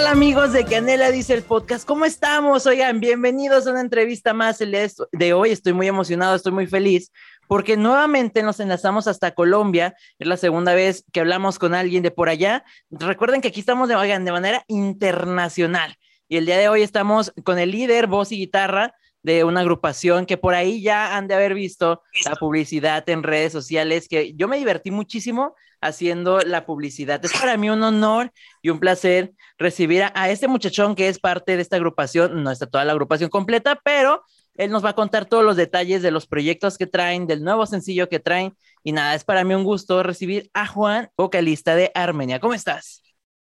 tal 0.00 0.06
amigos 0.06 0.54
de 0.54 0.64
Canela 0.64 1.10
dice 1.10 1.34
el 1.34 1.42
podcast? 1.42 1.86
¿Cómo 1.86 2.06
estamos? 2.06 2.64
Oigan, 2.64 3.00
bienvenidos 3.00 3.66
a 3.66 3.72
una 3.72 3.82
entrevista 3.82 4.32
más 4.32 4.58
el 4.62 4.74
de 5.12 5.32
hoy. 5.34 5.50
Estoy 5.50 5.74
muy 5.74 5.88
emocionado, 5.88 6.34
estoy 6.34 6.52
muy 6.52 6.66
feliz 6.66 7.12
porque 7.48 7.76
nuevamente 7.76 8.42
nos 8.42 8.60
enlazamos 8.60 9.06
hasta 9.08 9.32
Colombia. 9.32 9.94
Es 10.18 10.26
la 10.26 10.38
segunda 10.38 10.72
vez 10.72 11.04
que 11.12 11.20
hablamos 11.20 11.58
con 11.58 11.74
alguien 11.74 12.02
de 12.02 12.10
por 12.10 12.30
allá. 12.30 12.64
Recuerden 12.88 13.42
que 13.42 13.48
aquí 13.48 13.60
estamos 13.60 13.90
de, 13.90 13.96
oigan, 13.96 14.24
de 14.24 14.32
manera 14.32 14.64
internacional. 14.68 15.94
Y 16.28 16.38
el 16.38 16.46
día 16.46 16.56
de 16.56 16.70
hoy 16.70 16.80
estamos 16.80 17.34
con 17.44 17.58
el 17.58 17.70
líder, 17.70 18.06
voz 18.06 18.32
y 18.32 18.38
guitarra 18.38 18.94
de 19.22 19.44
una 19.44 19.60
agrupación 19.60 20.24
que 20.24 20.38
por 20.38 20.54
ahí 20.54 20.80
ya 20.80 21.14
han 21.18 21.28
de 21.28 21.34
haber 21.34 21.52
visto 21.52 22.00
la 22.24 22.36
publicidad 22.36 23.06
en 23.10 23.22
redes 23.22 23.52
sociales, 23.52 24.08
que 24.08 24.32
yo 24.32 24.48
me 24.48 24.56
divertí 24.56 24.90
muchísimo 24.90 25.56
haciendo 25.80 26.40
la 26.40 26.66
publicidad. 26.66 27.24
Es 27.24 27.32
para 27.32 27.56
mí 27.56 27.70
un 27.70 27.82
honor 27.82 28.32
y 28.62 28.70
un 28.70 28.80
placer 28.80 29.32
recibir 29.58 30.04
a, 30.14 30.30
este 30.30 30.48
muchachón 30.48 30.94
que 30.94 31.08
es 31.08 31.18
parte 31.18 31.56
de 31.56 31.62
esta 31.62 31.76
agrupación. 31.76 32.42
No 32.42 32.50
está 32.50 32.66
toda 32.66 32.84
la 32.84 32.92
agrupación 32.92 33.30
completa, 33.30 33.80
pero 33.82 34.22
él 34.54 34.70
nos 34.70 34.84
va 34.84 34.90
a 34.90 34.94
contar 34.94 35.26
todos 35.26 35.44
los 35.44 35.56
detalles 35.56 36.02
de 36.02 36.10
los 36.10 36.26
proyectos 36.26 36.76
que 36.76 36.86
traen, 36.86 37.26
del 37.26 37.42
nuevo 37.42 37.66
sencillo 37.66 38.08
que 38.08 38.20
traen. 38.20 38.54
Y 38.82 38.92
nada, 38.92 39.14
es 39.14 39.24
para 39.24 39.44
mí 39.44 39.54
un 39.54 39.64
gusto 39.64 40.02
recibir 40.02 40.50
a 40.54 40.66
Juan, 40.66 41.10
vocalista 41.16 41.74
de 41.74 41.90
Armenia. 41.94 42.40
¿Cómo 42.40 42.54
estás? 42.54 43.02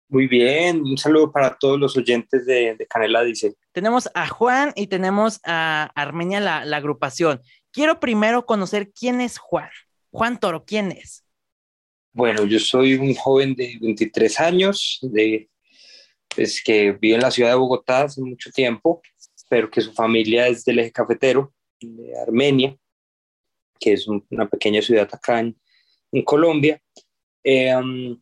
Muy 0.09 0.29
bien, 0.29 0.83
un 0.83 0.99
saludo 0.99 1.33
para 1.33 1.57
todos 1.57 1.81
los 1.81 1.97
oyentes 1.97 2.47
de, 2.47 2.77
Canela 2.89 3.25
Dice. 3.25 3.55
Tenemos 3.73 4.09
a 4.15 4.29
Juan 4.29 4.73
y 4.77 4.87
tenemos 4.87 5.41
a 5.45 5.91
Armenia, 5.95 6.41
la, 6.41 6.65
la 6.65 6.77
agrupación. 6.77 7.41
Quiero 7.73 7.99
primero 7.99 8.47
conocer 8.47 8.93
quién 8.93 9.21
es 9.21 9.39
Juan. 9.39 9.71
Juan 10.13 10.39
Toro, 10.39 10.65
¿quién 10.65 10.93
es? 10.93 11.24
Bueno, 12.17 12.45
yo 12.45 12.61
soy 12.61 12.95
un 12.95 13.13
joven 13.13 13.57
de 13.57 13.77
23 13.81 14.39
años, 14.39 15.01
de, 15.03 15.51
pues, 16.29 16.63
que 16.63 16.93
vive 16.93 17.17
en 17.17 17.23
la 17.23 17.33
ciudad 17.33 17.51
de 17.51 17.57
Bogotá 17.57 18.03
hace 18.03 18.21
mucho 18.23 18.53
tiempo, 18.53 19.03
pero 19.49 19.69
que 19.69 19.81
su 19.81 19.93
familia 19.93 20.47
es 20.47 20.65
del 20.65 20.79
eje 20.79 20.93
cafetero, 20.93 21.53
de 21.81 22.17
Armenia, 22.21 22.77
que 23.81 23.95
es 23.95 24.07
una 24.07 24.49
pequeña 24.49 24.81
ciudad 24.81 25.09
acá 25.13 25.41
en, 25.41 25.57
Colombia. 26.25 26.81
Eh, 27.43 27.75
um, 27.75 28.17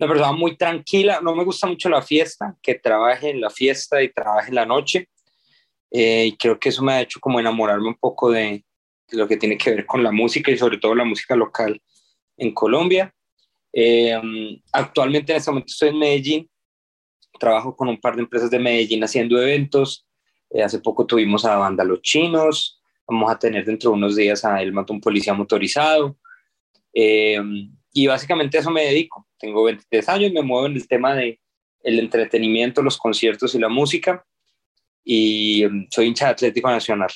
una 0.00 0.08
persona 0.08 0.32
muy 0.32 0.56
tranquila, 0.56 1.20
no 1.22 1.36
me 1.36 1.44
gusta 1.44 1.68
mucho 1.68 1.88
la 1.88 2.02
fiesta, 2.02 2.56
que 2.60 2.74
trabaje 2.74 3.30
en 3.30 3.40
la 3.40 3.50
fiesta 3.50 4.02
y 4.02 4.12
trabaje 4.12 4.48
en 4.48 4.56
la 4.56 4.66
noche. 4.66 5.08
Eh, 5.92 6.26
y 6.26 6.36
creo 6.36 6.58
que 6.58 6.70
eso 6.70 6.82
me 6.82 6.94
ha 6.94 7.02
hecho 7.02 7.20
como 7.20 7.38
enamorarme 7.38 7.86
un 7.86 7.98
poco 8.00 8.32
de, 8.32 8.64
de 9.08 9.16
lo 9.16 9.28
que 9.28 9.36
tiene 9.36 9.56
que 9.56 9.70
ver 9.70 9.86
con 9.86 10.02
la 10.02 10.10
música 10.10 10.50
y 10.50 10.58
sobre 10.58 10.78
todo 10.78 10.96
la 10.96 11.04
música 11.04 11.36
local 11.36 11.80
en 12.42 12.52
Colombia. 12.52 13.14
Eh, 13.72 14.20
actualmente 14.72 15.32
en 15.32 15.38
este 15.38 15.50
momento 15.50 15.70
estoy 15.70 15.90
en 15.90 15.98
Medellín, 15.98 16.50
trabajo 17.38 17.74
con 17.74 17.88
un 17.88 18.00
par 18.00 18.16
de 18.16 18.22
empresas 18.22 18.50
de 18.50 18.58
Medellín 18.58 19.02
haciendo 19.02 19.40
eventos. 19.40 20.06
Eh, 20.50 20.62
hace 20.62 20.80
poco 20.80 21.06
tuvimos 21.06 21.44
a 21.44 21.56
Banda 21.56 21.84
Los 21.84 22.02
Chinos, 22.02 22.80
vamos 23.06 23.30
a 23.30 23.38
tener 23.38 23.64
dentro 23.64 23.90
de 23.90 23.96
unos 23.96 24.16
días 24.16 24.44
a 24.44 24.60
El 24.60 24.72
Matón 24.72 25.00
Policía 25.00 25.34
Motorizado. 25.34 26.16
Eh, 26.92 27.40
y 27.94 28.06
básicamente 28.06 28.58
a 28.58 28.60
eso 28.60 28.70
me 28.70 28.84
dedico. 28.84 29.26
Tengo 29.38 29.64
23 29.64 30.08
años, 30.08 30.32
me 30.32 30.42
muevo 30.42 30.66
en 30.66 30.74
el 30.74 30.86
tema 30.86 31.14
de 31.14 31.40
el 31.82 31.98
entretenimiento, 31.98 32.82
los 32.82 32.98
conciertos 32.98 33.54
y 33.54 33.58
la 33.58 33.68
música. 33.68 34.24
Y 35.04 35.64
soy 35.90 36.06
hincha 36.06 36.26
de 36.26 36.32
Atlético 36.32 36.70
Nacional. 36.70 37.10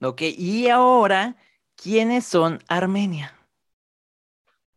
Ok, 0.00 0.22
y 0.22 0.68
ahora, 0.68 1.36
¿quiénes 1.76 2.24
son 2.24 2.58
Armenia? 2.68 3.39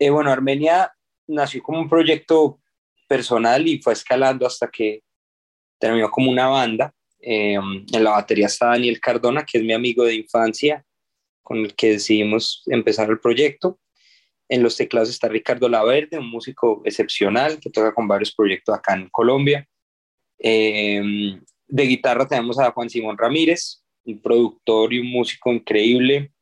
Eh, 0.04 0.10
bueno, 0.10 0.32
Armenia 0.32 0.92
nació 1.28 1.64
como 1.64 1.80
un 1.80 1.88
proyecto 1.88 2.60
personal 3.08 3.66
y 3.66 3.82
fue 3.82 3.94
escalando 3.94 4.46
hasta 4.46 4.70
que 4.70 5.02
terminó 5.80 6.12
como 6.12 6.30
una 6.30 6.48
banda. 6.48 6.94
Eh, 7.22 7.54
en 7.54 8.04
la 8.04 8.10
batería 8.10 8.48
está 8.48 8.68
Daniel 8.68 9.00
Cardona, 9.00 9.46
que 9.46 9.60
es 9.60 9.64
mi 9.64 9.72
amigo 9.72 10.04
de 10.04 10.16
infancia, 10.16 10.84
con 11.42 11.60
el 11.60 11.74
que 11.74 11.92
decidimos 11.92 12.64
empezar 12.66 13.10
el 13.10 13.22
proyecto. 13.22 13.80
En 14.50 14.62
los 14.62 14.76
teclados 14.76 15.10
está 15.10 15.30
Ricardo 15.30 15.70
Laverde, 15.70 16.20
un 16.20 16.30
músico 16.30 16.82
excepcional 16.84 17.62
que 17.62 17.70
toca 17.70 17.94
con 17.94 18.06
varios 18.06 18.36
proyectos 18.36 18.76
acá 18.76 18.96
en 18.96 19.08
Colombia. 19.08 19.66
Eh, 20.38 21.40
de 21.66 21.84
guitarra 21.84 22.28
tenemos 22.28 22.60
a 22.60 22.72
Juan 22.72 22.90
Simón 22.90 23.18
Ramírez, 23.18 23.86
un 24.04 24.22
productor 24.22 24.92
y 24.92 25.00
un 25.00 25.08
músico 25.08 25.54
increíble, 25.54 26.34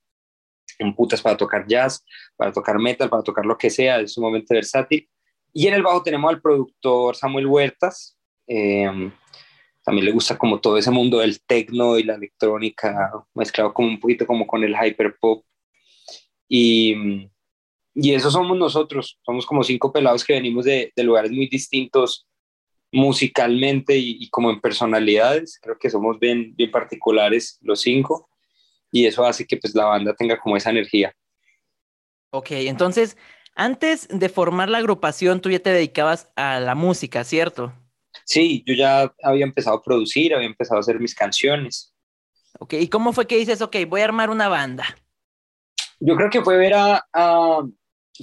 en 0.82 0.96
putas 0.96 1.22
para 1.22 1.38
tocar 1.38 1.66
jazz, 1.68 2.04
para 2.36 2.52
tocar 2.52 2.80
metal, 2.80 3.10
para 3.10 3.24
tocar 3.24 3.46
lo 3.46 3.58
que 3.58 3.70
sea, 3.70 4.00
es 4.00 4.14
sumamente 4.14 4.54
versátil. 4.54 5.08
Y 5.54 5.68
en 5.68 5.76
el 5.76 5.84
bajo 5.84 6.04
tenemos 6.04 6.30
al 6.30 6.42
productor 6.42 7.16
Samuel 7.16 7.48
Huertas, 7.48 8.18
em, 8.48 9.12
también 9.84 10.06
le 10.06 10.12
gusta 10.12 10.38
como 10.38 10.60
todo 10.60 10.78
ese 10.78 10.92
mundo 10.92 11.20
del 11.20 11.42
techno 11.42 11.98
y 11.98 12.04
la 12.04 12.16
electrónica, 12.16 13.12
mezclado 13.34 13.74
como 13.74 13.88
un 13.90 14.00
poquito 14.00 14.26
como 14.28 14.46
con 14.46 14.64
el 14.64 14.76
hyperpop. 14.76 15.44
Y, 16.48 17.28
y 17.96 18.14
eso 18.14 18.30
somos 18.30 18.58
nosotros, 18.58 19.20
somos 19.26 19.46
como 19.46 19.64
cinco 19.64 19.92
pelados 19.92 20.24
que 20.24 20.34
venimos 20.34 20.66
de, 20.66 20.92
de 20.96 21.04
lugares 21.04 21.32
muy 21.32 21.48
distintos 21.48 22.28
musicalmente 22.92 23.98
y, 23.98 24.18
y, 24.20 24.30
como 24.30 24.52
en 24.52 24.60
personalidades, 24.60 25.58
creo 25.62 25.78
que 25.80 25.90
somos 25.90 26.20
bien, 26.20 26.54
bien 26.56 26.72
particulares 26.72 27.58
los 27.62 27.80
cinco 27.82 28.31
y 28.92 29.06
eso 29.06 29.26
hace 29.26 29.48
que 29.48 29.58
pues 29.58 29.74
la 29.74 29.86
banda 29.86 30.14
tenga 30.14 30.40
como 30.40 30.58
esa 30.58 30.70
energía. 30.70 31.14
Ok, 32.32 32.52
entonces, 32.52 33.18
antes 33.56 34.08
de 34.10 34.30
formar 34.30 34.70
la 34.70 34.78
agrupación, 34.78 35.42
tú 35.42 35.50
ya 35.50 35.60
te 35.60 35.72
dedicabas 35.72 36.32
a 36.36 36.60
la 36.60 36.76
música, 36.76 37.24
¿cierto? 37.24 37.74
Sí, 38.26 38.64
yo 38.66 38.74
ya 38.74 39.14
había 39.24 39.46
empezado 39.46 39.78
a 39.78 39.84
producir, 39.84 40.34
había 40.34 40.48
empezado 40.48 40.78
a 40.78 40.82
hacer 40.82 41.00
mis 41.00 41.16
canciones. 41.16 41.94
Ok, 42.60 42.74
¿y 42.74 42.88
cómo 42.88 43.14
fue 43.14 43.28
que 43.28 43.38
dices, 43.38 43.62
ok, 43.62 43.78
voy 43.88 44.02
a 44.02 44.06
armar 44.06 44.30
una 44.30 44.48
banda? 44.48 44.86
Yo 46.00 46.16
creo 46.16 46.30
que 46.30 46.42
fue 46.42 46.58
ver 46.58 46.74
a, 46.74 47.06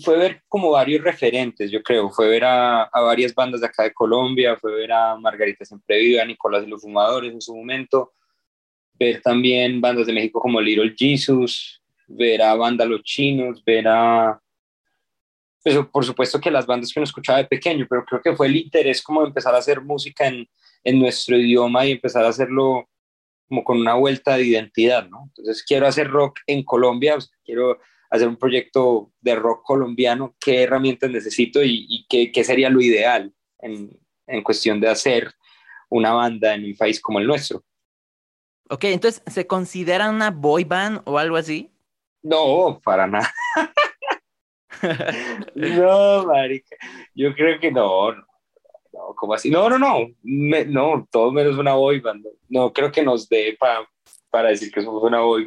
fue 0.02 0.18
ver 0.18 0.42
como 0.48 0.70
varios 0.70 1.02
referentes, 1.02 1.70
yo 1.70 1.82
creo, 1.82 2.10
fue 2.10 2.28
ver 2.28 2.44
a, 2.44 2.84
a, 2.84 3.00
varias 3.02 3.34
bandas 3.34 3.60
de 3.60 3.66
acá 3.66 3.84
de 3.84 3.94
Colombia, 3.94 4.56
fue 4.56 4.74
ver 4.74 4.92
a 4.92 5.16
Margarita 5.16 5.64
Siempre 5.64 5.98
Viva, 5.98 6.22
a 6.22 6.26
Nicolás 6.26 6.64
y 6.64 6.68
los 6.68 6.82
Fumadores 6.82 7.32
en 7.32 7.40
su 7.40 7.54
momento, 7.54 8.14
ver 8.98 9.20
también 9.22 9.81
bandas 9.81 10.06
de 10.06 10.12
México 10.12 10.41
como 10.41 10.60
Little 10.60 10.94
Jesus, 10.97 11.81
ver 12.06 12.42
a 12.42 12.54
bandas 12.54 12.88
los 12.88 13.03
chinos, 13.03 13.62
ver 13.64 13.86
a... 13.88 14.41
Pues, 15.62 15.76
por 15.92 16.04
supuesto 16.04 16.41
que 16.41 16.50
las 16.50 16.66
bandas 16.66 16.92
que 16.92 17.00
uno 17.00 17.04
escuchaba 17.04 17.38
de 17.38 17.44
pequeño, 17.44 17.87
pero 17.88 18.04
creo 18.04 18.22
que 18.22 18.37
fue 18.37 18.47
el 18.47 18.56
interés 18.56 19.03
como 19.03 19.25
empezar 19.25 19.54
a 19.54 19.58
hacer 19.58 19.81
música 19.81 20.26
en, 20.26 20.48
en 20.84 20.98
nuestro 20.98 21.37
idioma 21.37 21.84
y 21.84 21.92
empezar 21.92 22.25
a 22.25 22.28
hacerlo 22.28 22.88
como 23.48 23.64
con 23.64 23.81
una 23.81 23.94
vuelta 23.94 24.37
de 24.37 24.44
identidad, 24.44 25.08
¿no? 25.08 25.25
Entonces 25.28 25.62
quiero 25.62 25.87
hacer 25.87 26.08
rock 26.08 26.41
en 26.47 26.62
Colombia, 26.62 27.16
quiero 27.44 27.78
hacer 28.10 28.28
un 28.28 28.37
proyecto 28.37 29.12
de 29.20 29.34
rock 29.34 29.62
colombiano, 29.64 30.34
qué 30.41 30.62
herramientas 30.62 31.10
necesito 31.10 31.62
y, 31.62 31.87
y 31.88 32.06
qué, 32.08 32.31
qué, 32.31 32.44
sería 32.44 32.70
lo 32.70 32.81
ideal 32.81 33.32
en, 33.60 33.91
en 34.26 34.42
cuestión 34.42 34.81
de 34.81 34.88
hacer 34.88 35.32
una 35.91 36.12
banda 36.12 36.54
en 36.54 36.64
un 36.64 36.76
país 36.76 37.00
como 37.00 37.19
el 37.19 37.26
nuestro. 37.26 37.64
Ok, 38.70 38.84
entonces, 38.84 39.22
¿se 39.26 39.46
considera 39.46 40.10
una 40.10 40.30
boy 40.30 40.64
band 40.64 41.02
o 41.04 41.18
algo 41.18 41.36
así? 41.36 41.70
No, 42.22 42.80
para 42.84 43.06
nada. 43.06 43.32
no, 45.54 46.26
marica. 46.26 46.76
Yo 47.14 47.34
creo 47.34 47.58
que 47.58 47.70
no, 47.70 48.12
no, 48.12 48.26
no, 48.92 49.14
¿cómo 49.16 49.34
así? 49.34 49.50
No, 49.50 49.70
no, 49.70 49.78
no, 49.78 50.08
no, 50.22 51.08
todo 51.10 51.32
menos 51.32 51.56
una 51.56 51.75
boy 51.75 52.00
band. 52.00 52.26
No, 52.48 52.72
creo 52.72 52.93
que 52.93 53.02
nos 53.02 53.28
dé 53.28 53.56
para 53.58 53.88
para 54.31 54.50
decir 54.50 54.72
que 54.72 54.82
somos 54.82 55.02
una 55.02 55.20
boy. 55.20 55.44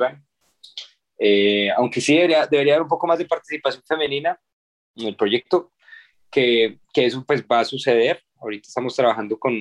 Eh, 1.18 1.70
aunque 1.72 2.02
sí 2.02 2.16
debería, 2.16 2.48
debería 2.48 2.74
haber 2.74 2.84
un 2.84 2.90
poco 2.90 3.08
más 3.08 3.20
de 3.20 3.26
participación 3.26 3.84
femenina 3.88 4.40
en 4.96 5.08
el 5.08 5.16
proyecto, 5.16 5.72
que, 6.30 6.80
que 6.94 7.06
eso 7.06 7.24
pues 7.26 7.44
va 7.46 7.60
a 7.60 7.66
suceder. 7.66 8.24
Ahorita 8.40 8.68
estamos 8.68 8.96
trabajando 8.96 9.38
con, 9.38 9.54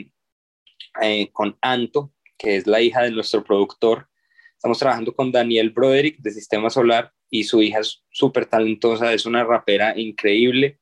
eh, 1.03 1.31
con 1.33 1.57
Anto, 1.61 2.13
que 2.41 2.57
es 2.57 2.67
la 2.67 2.81
hija 2.81 3.03
de 3.03 3.11
nuestro 3.11 3.45
productor. 3.45 4.09
Estamos 4.57 4.79
trabajando 4.79 5.15
con 5.15 5.31
Daniel 5.31 5.71
Broderick 5.71 6.19
de 6.21 6.31
Sistema 6.31 6.71
Solar 6.71 7.13
y 7.29 7.45
su 7.45 7.61
hija 7.61 7.81
es 7.81 8.03
súper 8.11 8.47
talentosa, 8.47 9.13
es 9.13 9.27
una 9.27 9.45
rapera 9.45 9.99
increíble 9.99 10.81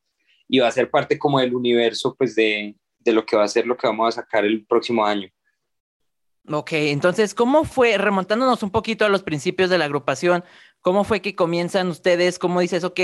y 0.48 0.60
va 0.60 0.68
a 0.68 0.72
ser 0.72 0.88
parte 0.88 1.18
como 1.18 1.40
del 1.40 1.54
universo 1.54 2.14
pues 2.16 2.36
de, 2.36 2.76
de 3.00 3.12
lo 3.12 3.26
que 3.26 3.36
va 3.36 3.42
a 3.42 3.48
ser 3.48 3.66
lo 3.66 3.76
que 3.76 3.88
vamos 3.88 4.08
a 4.16 4.22
sacar 4.22 4.44
el 4.44 4.64
próximo 4.66 5.04
año. 5.04 5.28
Ok, 6.50 6.72
entonces, 6.72 7.34
¿cómo 7.34 7.64
fue, 7.64 7.98
remontándonos 7.98 8.62
un 8.62 8.70
poquito 8.70 9.04
a 9.04 9.10
los 9.10 9.22
principios 9.22 9.68
de 9.68 9.78
la 9.78 9.84
agrupación, 9.84 10.44
cómo 10.80 11.04
fue 11.04 11.20
que 11.20 11.34
comienzan 11.34 11.88
ustedes? 11.88 12.38
¿Cómo 12.38 12.60
dices, 12.60 12.84
ok, 12.84 13.00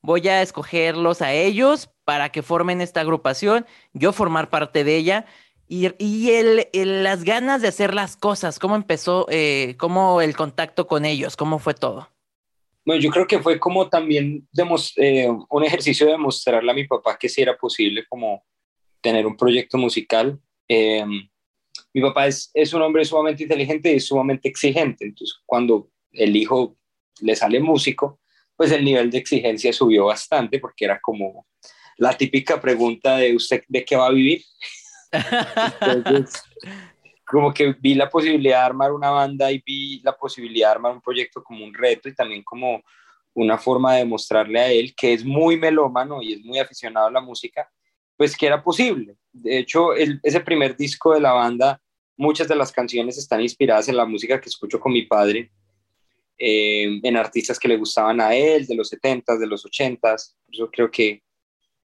voy 0.00 0.26
a 0.26 0.42
escogerlos 0.42 1.22
a 1.22 1.32
ellos 1.32 1.90
para 2.04 2.30
que 2.30 2.42
formen 2.42 2.80
esta 2.80 3.02
agrupación, 3.02 3.66
yo 3.92 4.12
formar 4.12 4.50
parte 4.50 4.82
de 4.84 4.96
ella? 4.96 5.26
Y, 5.72 5.88
y 6.04 6.32
el, 6.32 6.66
las 7.04 7.22
ganas 7.22 7.62
de 7.62 7.68
hacer 7.68 7.94
las 7.94 8.16
cosas, 8.16 8.58
¿cómo 8.58 8.74
empezó, 8.74 9.28
eh, 9.30 9.76
cómo 9.78 10.20
el 10.20 10.34
contacto 10.34 10.88
con 10.88 11.04
ellos, 11.04 11.36
cómo 11.36 11.60
fue 11.60 11.74
todo? 11.74 12.08
Bueno, 12.84 13.00
yo 13.00 13.08
creo 13.10 13.28
que 13.28 13.38
fue 13.38 13.60
como 13.60 13.88
también 13.88 14.48
eh, 14.96 15.28
un 15.48 15.64
ejercicio 15.64 16.08
de 16.08 16.18
mostrarle 16.18 16.72
a 16.72 16.74
mi 16.74 16.88
papá 16.88 17.16
que 17.16 17.28
sí 17.28 17.40
era 17.40 17.56
posible 17.56 18.04
como 18.08 18.44
tener 19.00 19.24
un 19.28 19.36
proyecto 19.36 19.78
musical. 19.78 20.40
Eh, 20.66 21.04
mi 21.94 22.00
papá 22.00 22.26
es, 22.26 22.50
es 22.52 22.74
un 22.74 22.82
hombre 22.82 23.04
sumamente 23.04 23.44
inteligente 23.44 23.94
y 23.94 24.00
sumamente 24.00 24.48
exigente, 24.48 25.04
entonces 25.04 25.38
cuando 25.46 25.88
el 26.10 26.34
hijo 26.34 26.76
le 27.20 27.36
sale 27.36 27.60
músico, 27.60 28.18
pues 28.56 28.72
el 28.72 28.84
nivel 28.84 29.08
de 29.08 29.18
exigencia 29.18 29.72
subió 29.72 30.06
bastante 30.06 30.58
porque 30.58 30.86
era 30.86 31.00
como 31.00 31.46
la 31.96 32.16
típica 32.16 32.60
pregunta 32.60 33.18
de 33.18 33.36
usted 33.36 33.62
de 33.68 33.84
qué 33.84 33.94
va 33.94 34.08
a 34.08 34.12
vivir. 34.12 34.42
Como 37.26 37.54
que 37.54 37.72
vi 37.74 37.94
la 37.94 38.08
posibilidad 38.08 38.60
de 38.60 38.66
armar 38.66 38.92
una 38.92 39.10
banda 39.10 39.50
y 39.52 39.62
vi 39.64 40.00
la 40.02 40.16
posibilidad 40.16 40.68
de 40.68 40.74
armar 40.74 40.92
un 40.92 41.00
proyecto 41.00 41.42
como 41.42 41.64
un 41.64 41.72
reto 41.72 42.08
y 42.08 42.14
también 42.14 42.42
como 42.42 42.82
una 43.34 43.56
forma 43.56 43.94
de 43.94 44.04
mostrarle 44.04 44.60
a 44.60 44.70
él 44.70 44.94
que 44.96 45.12
es 45.12 45.24
muy 45.24 45.56
melómano 45.56 46.20
y 46.22 46.34
es 46.34 46.44
muy 46.44 46.58
aficionado 46.58 47.06
a 47.06 47.12
la 47.12 47.20
música, 47.20 47.70
pues 48.16 48.36
que 48.36 48.46
era 48.46 48.62
posible. 48.62 49.16
De 49.32 49.58
hecho, 49.58 49.94
el, 49.94 50.20
ese 50.22 50.40
primer 50.40 50.76
disco 50.76 51.14
de 51.14 51.20
la 51.20 51.32
banda, 51.32 51.80
muchas 52.16 52.48
de 52.48 52.56
las 52.56 52.72
canciones 52.72 53.16
están 53.16 53.40
inspiradas 53.40 53.88
en 53.88 53.96
la 53.96 54.04
música 54.04 54.40
que 54.40 54.48
escucho 54.48 54.80
con 54.80 54.92
mi 54.92 55.02
padre, 55.02 55.50
eh, 56.36 57.00
en 57.02 57.16
artistas 57.16 57.58
que 57.58 57.68
le 57.68 57.76
gustaban 57.76 58.20
a 58.20 58.34
él, 58.34 58.66
de 58.66 58.74
los 58.74 58.90
70s, 58.90 59.38
de 59.38 59.46
los 59.46 59.64
80s. 59.64 60.36
Yo 60.48 60.70
creo 60.70 60.90
que, 60.90 61.22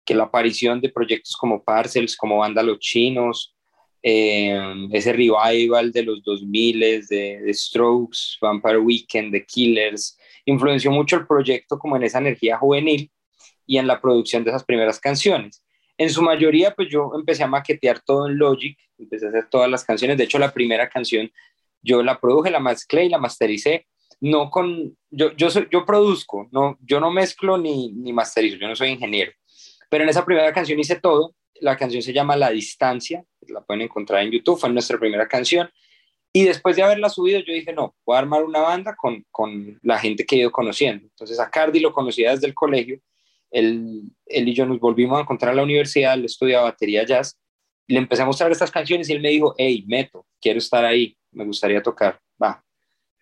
que 0.07 0.15
la 0.15 0.23
aparición 0.23 0.79
de 0.79 0.89
proyectos 0.89 1.35
como 1.35 1.61
Parcels, 1.61 2.15
como 2.15 2.37
Banda 2.37 2.63
Los 2.63 2.79
Chinos, 2.79 3.53
eh, 4.01 4.57
ese 4.93 5.11
revival 5.11 5.91
de 5.91 6.03
los 6.03 6.23
2000 6.23 6.79
de, 6.79 7.39
de 7.41 7.53
Strokes, 7.53 8.37
Vampire 8.41 8.77
Weekend, 8.77 9.33
The 9.33 9.45
Killers, 9.45 10.17
influenció 10.45 10.91
mucho 10.91 11.17
el 11.17 11.27
proyecto 11.27 11.77
como 11.77 11.97
en 11.97 12.03
esa 12.03 12.19
energía 12.19 12.57
juvenil 12.57 13.11
y 13.65 13.77
en 13.77 13.85
la 13.85 13.99
producción 13.99 14.45
de 14.45 14.51
esas 14.51 14.63
primeras 14.63 14.97
canciones. 14.97 15.61
En 15.97 16.09
su 16.09 16.21
mayoría, 16.21 16.73
pues 16.73 16.87
yo 16.89 17.11
empecé 17.13 17.43
a 17.43 17.47
maquetear 17.47 17.99
todo 17.99 18.29
en 18.29 18.37
Logic, 18.37 18.77
empecé 18.97 19.25
a 19.25 19.29
hacer 19.29 19.49
todas 19.49 19.69
las 19.69 19.83
canciones. 19.83 20.17
De 20.17 20.23
hecho, 20.23 20.39
la 20.39 20.53
primera 20.53 20.87
canción 20.87 21.29
yo 21.81 22.01
la 22.01 22.17
produje, 22.19 22.49
la 22.49 22.61
mezclé 22.61 23.05
y 23.05 23.09
la 23.09 23.17
mastericé. 23.17 23.87
No 24.21 24.49
con, 24.49 24.95
yo, 25.11 25.35
yo, 25.35 25.49
soy, 25.49 25.67
yo 25.69 25.85
produzco, 25.85 26.47
no, 26.51 26.77
yo 26.81 26.99
no 26.99 27.11
mezclo 27.11 27.57
ni, 27.57 27.91
ni 27.91 28.13
masterizo, 28.13 28.57
yo 28.57 28.67
no 28.67 28.75
soy 28.75 28.89
ingeniero. 28.89 29.31
Pero 29.89 30.03
en 30.03 30.09
esa 30.09 30.25
primera 30.25 30.51
canción 30.53 30.79
hice 30.79 30.99
todo. 30.99 31.35
La 31.59 31.75
canción 31.75 32.01
se 32.01 32.13
llama 32.13 32.35
La 32.35 32.51
Distancia, 32.51 33.23
la 33.47 33.61
pueden 33.61 33.81
encontrar 33.81 34.21
en 34.23 34.31
YouTube, 34.31 34.59
fue 34.59 34.69
nuestra 34.69 34.99
primera 34.99 35.27
canción. 35.27 35.69
Y 36.31 36.43
después 36.43 36.75
de 36.75 36.83
haberla 36.83 37.09
subido, 37.09 37.39
yo 37.39 37.53
dije, 37.53 37.73
no, 37.73 37.95
voy 38.05 38.15
a 38.15 38.19
armar 38.19 38.43
una 38.43 38.59
banda 38.59 38.95
con, 38.95 39.25
con 39.31 39.79
la 39.81 39.97
gente 39.97 40.25
que 40.25 40.35
he 40.35 40.39
ido 40.39 40.51
conociendo. 40.51 41.05
Entonces 41.05 41.39
a 41.39 41.49
Cardi 41.49 41.79
lo 41.79 41.93
conocía 41.93 42.31
desde 42.31 42.45
el 42.45 42.53
colegio, 42.53 42.99
él, 43.49 44.03
él 44.25 44.49
y 44.49 44.53
yo 44.53 44.65
nos 44.65 44.79
volvimos 44.79 45.17
a 45.17 45.21
encontrar 45.21 45.51
en 45.51 45.57
la 45.57 45.63
universidad, 45.63 46.13
él 46.13 46.25
estudiaba 46.25 46.65
batería 46.65 47.05
jazz, 47.05 47.39
le 47.87 47.97
empecé 47.97 48.21
a 48.21 48.25
mostrar 48.25 48.51
estas 48.51 48.71
canciones 48.71 49.09
y 49.09 49.13
él 49.13 49.21
me 49.21 49.29
dijo, 49.29 49.55
hey, 49.57 49.85
Meto, 49.87 50.25
quiero 50.41 50.59
estar 50.59 50.83
ahí, 50.83 51.17
me 51.31 51.45
gustaría 51.45 51.81
tocar, 51.81 52.19
va. 52.41 52.63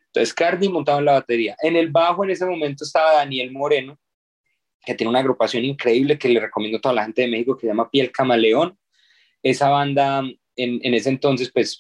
Entonces 0.08 0.34
Cardi 0.34 0.70
montaba 0.70 1.00
en 1.00 1.06
la 1.06 1.12
batería. 1.14 1.56
En 1.62 1.76
el 1.76 1.92
bajo 1.92 2.24
en 2.24 2.32
ese 2.32 2.46
momento 2.46 2.84
estaba 2.84 3.14
Daniel 3.14 3.52
Moreno, 3.52 3.98
que 4.86 4.96
tiene 4.96 5.10
una 5.10 5.20
agrupación 5.20 5.66
increíble 5.66 6.18
que 6.18 6.30
le 6.30 6.40
recomiendo 6.40 6.78
a 6.78 6.82
toda 6.82 6.96
la 6.96 7.04
gente 7.04 7.24
de 7.24 7.28
México 7.28 7.56
que 7.56 7.62
se 7.62 7.68
llama 7.68 7.90
Piel 7.90 8.12
Camaleón. 8.12 8.78
Esa 9.42 9.70
banda 9.70 10.24
en, 10.56 10.80
en 10.84 10.94
ese 10.94 11.10
entonces 11.10 11.52
pues 11.52 11.80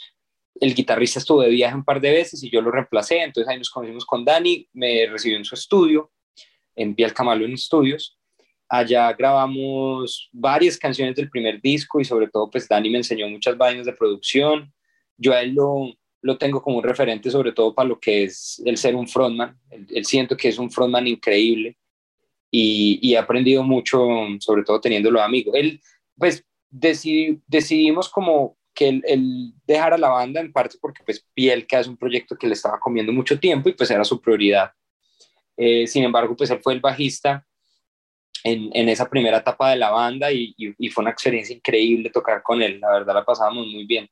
el 0.59 0.73
guitarrista 0.73 1.19
estuvo 1.19 1.41
de 1.41 1.49
viaje 1.49 1.75
un 1.75 1.83
par 1.83 1.99
de 1.99 2.11
veces 2.11 2.41
y 2.43 2.49
yo 2.49 2.61
lo 2.61 2.71
reemplacé, 2.71 3.21
entonces 3.21 3.49
ahí 3.49 3.57
nos 3.57 3.69
conocimos 3.69 4.05
con 4.05 4.23
Dani, 4.23 4.67
me 4.73 5.05
recibió 5.07 5.37
en 5.37 5.45
su 5.45 5.55
estudio, 5.55 6.11
en 6.75 6.95
Piel 6.95 7.13
en 7.17 7.57
Studios. 7.57 8.17
Allá 8.67 9.11
grabamos 9.13 10.29
varias 10.31 10.77
canciones 10.77 11.15
del 11.15 11.29
primer 11.29 11.61
disco 11.61 11.99
y 11.99 12.05
sobre 12.05 12.27
todo 12.27 12.49
pues 12.49 12.67
Dani 12.67 12.89
me 12.89 12.97
enseñó 12.97 13.27
muchas 13.29 13.57
vainas 13.57 13.85
de 13.85 13.93
producción. 13.93 14.73
Yo 15.17 15.33
a 15.33 15.41
él 15.41 15.53
lo, 15.53 15.93
lo 16.21 16.37
tengo 16.37 16.61
como 16.61 16.77
un 16.77 16.83
referente 16.83 17.29
sobre 17.29 17.51
todo 17.51 17.75
para 17.75 17.89
lo 17.89 17.99
que 17.99 18.23
es 18.23 18.61
el 18.65 18.77
ser 18.77 18.95
un 18.95 19.07
frontman. 19.07 19.59
Él, 19.69 20.05
siento 20.05 20.35
que 20.35 20.49
es 20.49 20.57
un 20.57 20.71
frontman 20.71 21.07
increíble 21.07 21.77
y, 22.57 22.99
y, 23.01 23.15
he 23.15 23.17
aprendido 23.17 23.63
mucho 23.63 24.07
sobre 24.39 24.63
todo 24.63 24.79
teniéndolo 24.79 25.21
amigo. 25.21 25.53
Él 25.55 25.81
pues 26.17 26.45
decidimos 26.69 28.09
como 28.09 28.57
que 28.73 29.01
él, 29.05 29.53
dejara 29.65 29.97
la 29.97 30.09
banda 30.09 30.39
en 30.39 30.53
parte 30.53 30.77
porque 30.79 31.03
pues 31.03 31.25
Piel, 31.33 31.67
que 31.67 31.77
es 31.77 31.87
un 31.87 31.97
proyecto 31.97 32.37
que 32.37 32.47
le 32.47 32.53
estaba 32.53 32.79
comiendo 32.79 33.11
mucho 33.11 33.39
tiempo 33.39 33.67
y 33.67 33.73
pues 33.73 33.91
era 33.91 34.05
su 34.05 34.21
prioridad. 34.21 34.71
Eh, 35.57 35.85
sin 35.87 36.03
embargo, 36.03 36.35
pues 36.35 36.49
él 36.49 36.59
fue 36.61 36.73
el 36.73 36.79
bajista 36.79 37.45
en, 38.43 38.69
en 38.73 38.89
esa 38.89 39.09
primera 39.09 39.37
etapa 39.37 39.71
de 39.71 39.77
la 39.77 39.89
banda 39.89 40.31
y, 40.31 40.53
y, 40.57 40.89
fue 40.89 41.01
una 41.01 41.11
experiencia 41.11 41.55
increíble 41.55 42.09
tocar 42.09 42.41
con 42.41 42.61
él, 42.61 42.79
la 42.79 42.91
verdad 42.91 43.15
la 43.15 43.25
pasábamos 43.25 43.67
muy 43.67 43.85
bien. 43.85 44.07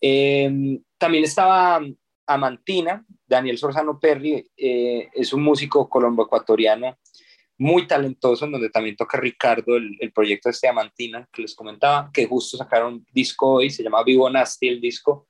Em, 0.00 0.82
también 0.98 1.24
estaba 1.24 1.80
Amantina, 2.26 3.04
Daniel 3.26 3.58
Sorzano 3.58 3.98
Perry, 3.98 4.46
eh, 4.56 5.08
es 5.14 5.32
un 5.32 5.42
músico 5.42 5.88
colombo-ecuatoriano 5.88 6.98
muy 7.60 7.86
talentoso, 7.86 8.46
en 8.46 8.52
donde 8.52 8.70
también 8.70 8.96
toca 8.96 9.18
Ricardo, 9.20 9.76
el, 9.76 9.94
el 10.00 10.12
proyecto 10.12 10.48
de 10.48 10.56
Diamantina 10.62 11.28
que 11.30 11.42
les 11.42 11.54
comentaba, 11.54 12.10
que 12.10 12.26
justo 12.26 12.56
sacaron 12.56 13.04
disco 13.12 13.56
hoy, 13.56 13.68
se 13.68 13.82
llama 13.82 14.02
Vivo 14.02 14.30
Nasty 14.30 14.66
el 14.66 14.80
disco. 14.80 15.26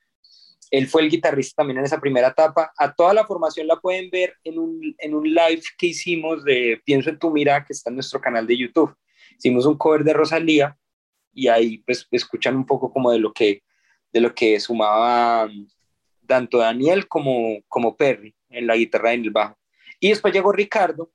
Él 0.70 0.86
fue 0.86 1.02
el 1.02 1.10
guitarrista 1.10 1.56
también 1.56 1.78
en 1.78 1.86
esa 1.86 2.00
primera 2.00 2.28
etapa. 2.28 2.70
A 2.78 2.94
toda 2.94 3.12
la 3.14 3.26
formación 3.26 3.66
la 3.66 3.80
pueden 3.80 4.10
ver 4.10 4.36
en 4.44 4.60
un, 4.60 4.94
en 4.98 5.12
un 5.12 5.24
live 5.24 5.62
que 5.76 5.88
hicimos 5.88 6.44
de 6.44 6.80
Pienso 6.84 7.10
en 7.10 7.18
tu 7.18 7.32
mira, 7.32 7.64
que 7.64 7.72
está 7.72 7.90
en 7.90 7.96
nuestro 7.96 8.20
canal 8.20 8.46
de 8.46 8.56
YouTube. 8.56 8.94
Hicimos 9.36 9.66
un 9.66 9.76
cover 9.76 10.04
de 10.04 10.12
Rosalía 10.12 10.78
y 11.34 11.48
ahí 11.48 11.78
pues 11.78 12.06
escuchan 12.12 12.54
un 12.54 12.64
poco 12.64 12.92
como 12.92 13.10
de 13.10 13.18
lo 13.18 13.32
que, 13.32 13.64
de 14.12 14.20
lo 14.20 14.32
que 14.32 14.60
sumaba 14.60 15.50
tanto 16.28 16.58
Daniel 16.58 17.08
como, 17.08 17.58
como 17.66 17.96
Perry 17.96 18.32
en 18.50 18.68
la 18.68 18.76
guitarra 18.76 19.10
y 19.10 19.16
en 19.16 19.24
el 19.24 19.30
bajo. 19.30 19.58
Y 19.98 20.10
después 20.10 20.32
llegó 20.32 20.52
Ricardo, 20.52 21.10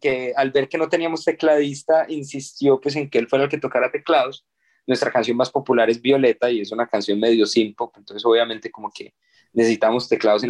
que 0.00 0.32
al 0.36 0.50
ver 0.50 0.68
que 0.68 0.78
no 0.78 0.88
teníamos 0.88 1.24
tecladista, 1.24 2.06
insistió 2.08 2.80
pues 2.80 2.96
en 2.96 3.08
que 3.08 3.18
él 3.18 3.28
fuera 3.28 3.44
el 3.44 3.50
que 3.50 3.58
tocara 3.58 3.90
teclados. 3.90 4.46
Nuestra 4.86 5.10
canción 5.10 5.36
más 5.36 5.50
popular 5.50 5.90
es 5.90 6.00
Violeta 6.00 6.50
y 6.50 6.60
es 6.60 6.72
una 6.72 6.86
canción 6.86 7.18
medio 7.18 7.46
simple, 7.46 7.86
entonces 7.96 8.24
obviamente 8.24 8.70
como 8.70 8.90
que 8.90 9.14
necesitamos 9.52 10.08
teclados 10.08 10.42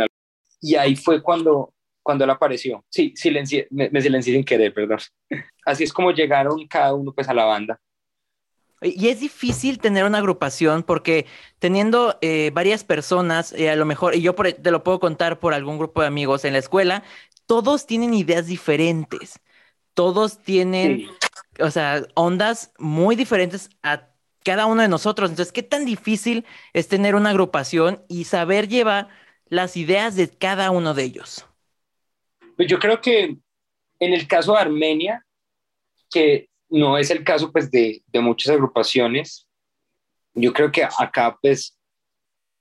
Y 0.61 0.75
ahí 0.75 0.97
fue 0.97 1.23
cuando, 1.23 1.75
cuando 2.03 2.25
él 2.25 2.31
apareció. 2.31 2.85
Sí, 2.91 3.13
silencié, 3.17 3.67
me, 3.71 3.89
me 3.91 4.01
silencié 4.03 4.35
sin 4.35 4.45
querer, 4.45 4.75
perdón. 4.75 4.99
Así 5.65 5.85
es 5.85 5.93
como 5.93 6.11
llegaron 6.13 6.67
cada 6.69 6.95
uno 6.95 7.13
pues 7.13 7.29
a 7.29 7.35
la 7.35 7.45
banda. 7.45 7.81
Y 8.83 9.09
es 9.09 9.21
difícil 9.21 9.79
tener 9.79 10.05
una 10.05 10.19
agrupación 10.19 10.83
porque 10.83 11.25
teniendo 11.59 12.19
eh, 12.21 12.51
varias 12.53 12.85
personas, 12.85 13.53
eh, 13.55 13.71
a 13.71 13.77
lo 13.77 13.87
mejor, 13.87 14.15
y 14.15 14.21
yo 14.21 14.35
te 14.35 14.71
lo 14.71 14.85
puedo 14.85 15.01
contar 15.01 15.41
por 15.41 15.55
algún 15.55 15.79
grupo 15.79 16.03
de 16.03 16.09
amigos 16.09 16.45
en 16.45 16.53
la 16.53 16.59
escuela, 16.59 17.03
todos 17.47 17.87
tienen 17.87 18.15
ideas 18.15 18.47
diferentes, 18.47 19.41
todos 19.95 20.43
tienen, 20.43 21.09
o 21.61 21.71
sea, 21.71 22.07
ondas 22.15 22.73
muy 22.79 23.17
diferentes 23.17 23.71
a 23.83 24.09
cada 24.45 24.67
uno 24.67 24.83
de 24.83 24.89
nosotros. 24.89 25.31
Entonces, 25.31 25.53
¿qué 25.53 25.63
tan 25.63 25.85
difícil 25.85 26.45
es 26.73 26.89
tener 26.89 27.15
una 27.15 27.31
agrupación 27.31 28.05
y 28.09 28.25
saber 28.25 28.69
llevar 28.69 29.09
las 29.49 29.77
ideas 29.77 30.17
de 30.17 30.29
cada 30.29 30.71
uno 30.71 30.95
de 30.95 31.05
ellos? 31.05 31.47
Pues 32.57 32.69
yo 32.69 32.79
creo 32.79 33.01
que 33.01 33.37
en 33.99 34.13
el 34.13 34.27
caso 34.27 34.53
de 34.53 34.59
Armenia, 34.59 35.25
que 36.11 36.49
no 36.69 36.99
es 36.99 37.11
el 37.11 37.25
caso 37.25 37.51
pues 37.53 37.71
de, 37.71 38.03
de 38.07 38.21
muchas 38.21 38.53
agrupaciones, 38.53 39.47
yo 40.35 40.53
creo 40.53 40.71
que 40.71 40.85
acá 40.85 41.37
pues 41.41 41.76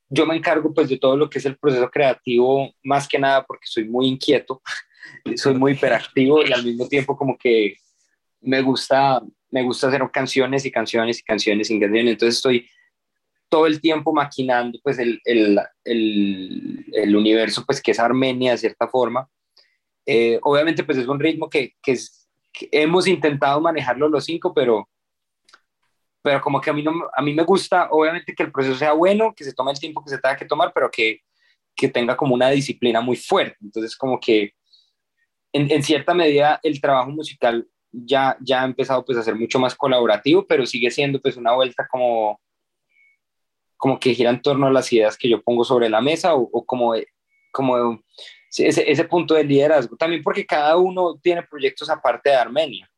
yo 0.09 0.25
me 0.25 0.35
encargo 0.35 0.74
pues 0.74 0.89
de 0.89 0.97
todo 0.97 1.17
lo 1.17 1.29
que 1.29 1.39
es 1.39 1.45
el 1.45 1.57
proceso 1.57 1.89
creativo, 1.89 2.74
más 2.83 3.07
que 3.07 3.19
nada 3.19 3.43
porque 3.43 3.65
soy 3.65 3.85
muy 3.85 4.07
inquieto, 4.07 4.62
soy 5.35 5.55
muy 5.55 5.74
hiperactivo 5.74 6.45
y 6.45 6.51
al 6.51 6.63
mismo 6.63 6.88
tiempo 6.88 7.17
como 7.17 7.38
que 7.38 7.77
me 8.41 8.62
gusta, 8.62 9.21
me 9.50 9.63
gusta 9.63 9.88
hacer 9.88 10.03
canciones 10.12 10.65
y 10.65 10.71
canciones 10.71 11.19
y 11.19 11.24
canciones 11.24 11.69
y 11.69 11.79
canciones, 11.79 12.12
entonces 12.12 12.35
estoy 12.35 12.69
todo 13.50 13.67
el 13.67 13.79
tiempo 13.79 14.13
maquinando 14.13 14.79
pues 14.83 15.00
el, 15.00 15.21
el, 15.24 15.59
el, 15.83 16.85
el 16.91 17.15
universo 17.15 17.63
pues 17.65 17.81
que 17.81 17.91
es 17.91 18.00
Armenia 18.00 18.51
de 18.51 18.57
cierta 18.57 18.88
forma. 18.88 19.29
Eh, 20.05 20.39
obviamente 20.43 20.83
pues 20.83 20.97
es 20.97 21.07
un 21.07 21.19
ritmo 21.19 21.50
que, 21.50 21.74
que, 21.81 21.97
que 22.51 22.69
hemos 22.71 23.07
intentado 23.07 23.62
manejarlo 23.62 24.09
los 24.09 24.25
cinco, 24.25 24.53
pero 24.53 24.89
pero 26.25 26.41
como 26.41 26.60
que 26.60 26.72
a 26.72 26.74
mí, 26.74 26.82
no, 26.82 26.91
a 27.15 27.22
mí 27.22 27.36
me 27.36 27.44
gusta, 27.44 27.88
obviamente, 27.91 28.34
que 28.34 28.41
el 28.41 28.51
proceso 28.51 28.75
sea 28.75 28.94
bueno, 28.94 29.32
que 29.36 29.44
se 29.44 29.53
tome 29.53 29.72
el 29.72 29.79
tiempo 29.79 30.03
que 30.03 30.10
se 30.10 30.17
tenga 30.17 30.36
que 30.36 30.46
tomar, 30.46 30.72
pero 30.74 30.89
que, 30.89 31.20
que 31.75 31.88
tenga 31.88 32.17
como 32.17 32.34
una 32.34 32.50
disciplina 32.50 33.00
muy 33.00 33.15
fuerte. 33.15 33.58
Entonces, 33.62 33.96
como 33.96 34.20
que 34.20 34.55
en, 35.53 35.72
en, 35.72 35.84
cierta 35.84 36.15
medida 36.15 36.60
el 36.63 36.82
trabajo 36.82 37.12
musical 37.12 37.67
ya, 37.91 38.36
ya 38.41 38.63
ha 38.63 38.65
empezado 38.65 39.05
pues 39.05 39.20
a 39.20 39.22
ser 39.22 39.36
mucho 39.36 39.60
más 39.60 39.75
colaborativo, 39.75 40.48
pero 40.48 40.65
sigue 40.65 40.89
siendo 40.89 41.22
pues 41.22 41.38
una 41.38 41.53
vuelta 41.53 41.88
como, 41.88 42.41
como 43.77 44.00
que 44.00 44.15
gira 44.15 44.32
en 44.32 44.41
torno 44.41 44.65
a 44.65 44.72
las 44.72 44.91
ideas 44.91 45.20
que 45.20 45.29
yo 45.29 45.44
pongo 45.44 45.63
sobre 45.63 45.89
la 45.89 46.01
mesa 46.01 46.34
o, 46.34 46.50
o 46.51 46.65
como, 46.65 46.96
como 47.51 48.00
ese, 48.58 48.91
ese 48.91 49.03
punto 49.03 49.36
de 49.36 49.44
liderazgo. 49.44 49.96
También 49.96 50.24
porque 50.24 50.44
cada 50.44 50.75
uno 50.75 51.20
tiene 51.22 51.44
proyectos 51.44 51.88
aparte 51.88 52.32
de 52.32 52.36
Armenia 52.36 52.89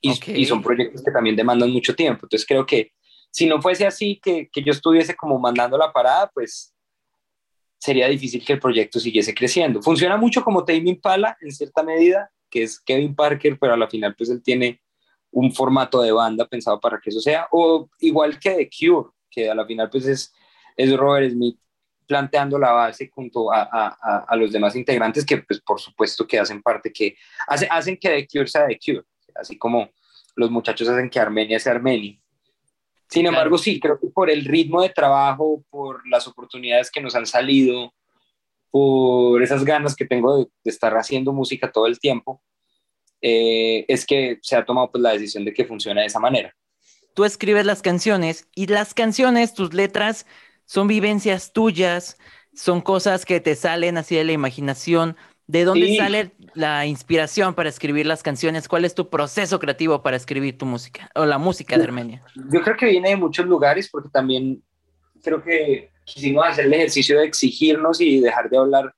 y, 0.00 0.44
son 0.44 0.62
proyectos 0.62 1.02
que 1.02 1.10
también 1.10 1.36
demandan 1.36 1.70
mucho 1.70 1.94
tiempo. 1.94 2.26
Entonces 2.26 2.46
creo 2.46 2.64
que 2.66 2.92
si 3.30 3.46
no 3.46 3.60
fuese 3.60 3.86
así, 3.86 4.20
que, 4.22 4.48
que 4.50 4.62
yo 4.62 4.72
estuviese 4.72 5.14
como 5.14 5.38
mandando 5.38 5.76
la 5.76 5.92
parada, 5.92 6.30
pues 6.32 6.74
sería 7.78 8.08
difícil 8.08 8.44
que 8.44 8.54
el 8.54 8.60
proyecto 8.60 8.98
siguiese 8.98 9.34
creciendo. 9.34 9.82
Funciona 9.82 10.16
mucho 10.16 10.42
como 10.42 10.64
Tame 10.64 10.90
Impala 10.90 11.36
en 11.40 11.52
cierta 11.52 11.82
medida, 11.82 12.30
que 12.50 12.62
es 12.62 12.80
Kevin 12.80 13.14
Parker, 13.14 13.58
pero 13.60 13.74
a 13.74 13.76
la 13.76 13.88
final 13.88 14.14
pues 14.16 14.30
él 14.30 14.42
tiene 14.42 14.80
un 15.30 15.52
formato 15.52 16.00
de 16.02 16.12
banda 16.12 16.46
pensado 16.46 16.80
para 16.80 16.98
que 17.00 17.10
eso 17.10 17.20
sea, 17.20 17.46
o 17.52 17.88
igual 18.00 18.38
que 18.38 18.50
The 18.50 18.70
Cure, 18.70 19.10
que 19.30 19.50
a 19.50 19.54
la 19.54 19.66
final 19.66 19.90
pues 19.90 20.06
es, 20.06 20.32
es 20.76 20.96
Robert 20.96 21.30
Smith 21.30 21.58
planteando 22.06 22.58
la 22.58 22.72
base 22.72 23.10
junto 23.14 23.52
a, 23.52 23.68
a, 23.70 24.24
a, 24.26 24.36
los 24.36 24.50
demás 24.50 24.74
integrantes 24.74 25.26
que 25.26 25.38
pues 25.38 25.60
por 25.60 25.78
supuesto 25.78 26.26
que 26.26 26.38
hacen 26.38 26.62
parte, 26.62 26.90
que 26.90 27.16
hace, 27.46 27.68
hacen 27.70 27.98
que 27.98 28.08
The 28.08 28.26
Cure 28.26 28.46
sea 28.46 28.66
The 28.66 28.78
Cure, 28.78 29.04
así 29.38 29.56
como 29.56 29.90
los 30.34 30.50
muchachos 30.50 30.88
hacen 30.88 31.10
que 31.10 31.20
Armenia 31.20 31.58
sea 31.58 31.72
Armenia. 31.72 32.18
Sin 33.08 33.26
embargo, 33.26 33.56
sí, 33.56 33.80
creo 33.80 33.98
que 33.98 34.08
por 34.08 34.30
el 34.30 34.44
ritmo 34.44 34.82
de 34.82 34.90
trabajo, 34.90 35.64
por 35.70 36.06
las 36.08 36.26
oportunidades 36.26 36.90
que 36.90 37.00
nos 37.00 37.14
han 37.14 37.26
salido, 37.26 37.94
por 38.70 39.42
esas 39.42 39.64
ganas 39.64 39.96
que 39.96 40.04
tengo 40.04 40.38
de, 40.38 40.46
estar 40.64 40.94
haciendo 40.96 41.32
música 41.32 41.72
todo 41.72 41.86
el 41.86 41.98
tiempo, 41.98 42.42
eh, 43.22 43.86
es 43.88 44.04
que 44.04 44.38
se 44.42 44.56
ha 44.56 44.64
tomado 44.64 44.90
pues, 44.90 45.02
la 45.02 45.12
decisión 45.12 45.44
de 45.44 45.54
que 45.54 45.64
funcione 45.64 46.02
de 46.02 46.06
esa 46.06 46.20
manera. 46.20 46.54
Tú 47.14 47.24
escribes 47.24 47.64
las 47.64 47.82
canciones 47.82 48.46
y 48.54 48.66
las 48.66 48.94
canciones, 48.94 49.54
tus 49.54 49.72
letras, 49.72 50.26
son 50.66 50.86
vivencias 50.86 51.52
tuyas, 51.52 52.18
son 52.52 52.80
cosas 52.80 53.24
que 53.24 53.40
te 53.40 53.56
salen 53.56 53.96
así 53.96 54.16
de 54.16 54.24
la 54.24 54.32
imaginación. 54.32 55.16
¿De 55.48 55.64
dónde 55.64 55.96
sale 55.96 56.32
la 56.52 56.84
inspiración 56.84 57.54
para 57.54 57.70
escribir 57.70 58.04
las 58.04 58.22
canciones? 58.22 58.68
¿Cuál 58.68 58.84
es 58.84 58.94
tu 58.94 59.08
proceso 59.08 59.58
creativo 59.58 60.02
para 60.02 60.18
escribir 60.18 60.58
tu 60.58 60.66
música 60.66 61.10
o 61.14 61.24
la 61.24 61.38
música 61.38 61.78
de 61.78 61.84
Armenia? 61.84 62.22
Yo 62.52 62.60
creo 62.60 62.76
que 62.76 62.84
viene 62.84 63.08
de 63.08 63.16
muchos 63.16 63.46
lugares 63.46 63.88
porque 63.90 64.10
también 64.10 64.62
creo 65.22 65.42
que 65.42 65.90
quisimos 66.04 66.46
hacer 66.46 66.66
el 66.66 66.74
ejercicio 66.74 67.18
de 67.18 67.24
exigirnos 67.24 67.98
y 68.02 68.20
dejar 68.20 68.50
de 68.50 68.58
hablar 68.58 68.94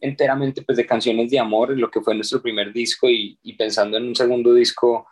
enteramente 0.00 0.62
pues 0.62 0.78
de 0.78 0.86
canciones 0.86 1.32
de 1.32 1.40
amor, 1.40 1.76
lo 1.76 1.90
que 1.90 2.00
fue 2.00 2.14
nuestro 2.14 2.40
primer 2.40 2.72
disco 2.72 3.08
y, 3.08 3.36
y 3.42 3.54
pensando 3.54 3.96
en 3.96 4.06
un 4.06 4.14
segundo 4.14 4.54
disco 4.54 5.04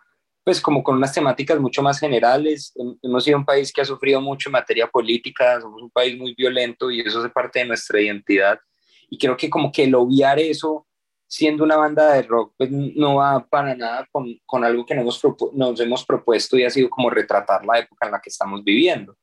pues 0.45 0.61
como 0.61 0.85
con 0.85 0.99
unas 0.99 1.13
temáticas 1.13 1.59
mucho 1.59 1.83
más 1.83 1.99
generales. 1.99 2.73
Hemos 3.03 3.25
sido 3.25 3.39
un 3.39 3.45
país 3.45 3.73
que 3.73 3.81
ha 3.81 3.85
sufrido 3.85 4.21
mucho 4.21 4.51
en 4.51 4.53
materia 4.53 4.87
política, 4.87 5.61
somos 5.61 5.83
un 5.83 5.91
país 5.91 6.17
muy 6.17 6.33
violento 6.37 6.93
y 6.93 7.01
eso 7.01 7.27
es 7.27 7.33
parte 7.33 7.59
de 7.59 7.65
nuestra 7.65 8.01
identidad 8.01 8.61
y 9.09 9.19
creo 9.19 9.37
que 9.37 9.51
como 9.51 9.71
que 9.71 9.85
el 9.85 9.95
obviar 9.95 10.39
eso 10.39 10.87
siendo 11.29 11.65
una 11.65 11.77
banda 11.77 12.13
de 12.13 12.23
rock 12.23 12.55
pues 12.57 12.71
no 12.71 13.17
va 13.17 13.45
para 13.47 13.75
nada 13.75 14.07
con, 14.13 14.27
con 14.47 14.65
algo 14.65 14.87
que 14.87 14.95
nos, 14.95 15.21
nos 15.55 15.81
hemos 15.81 16.05
propuesto 16.05 16.57
y 16.57 16.65
ha 16.65 16.71
sido 16.71 16.89
como 16.89 17.11
retratar 17.11 17.65
la 17.65 17.81
época 17.81 18.07
en 18.07 18.13
la 18.13 18.21
que 18.21 18.31
estamos 18.31 18.63
viviendo. 18.63 19.17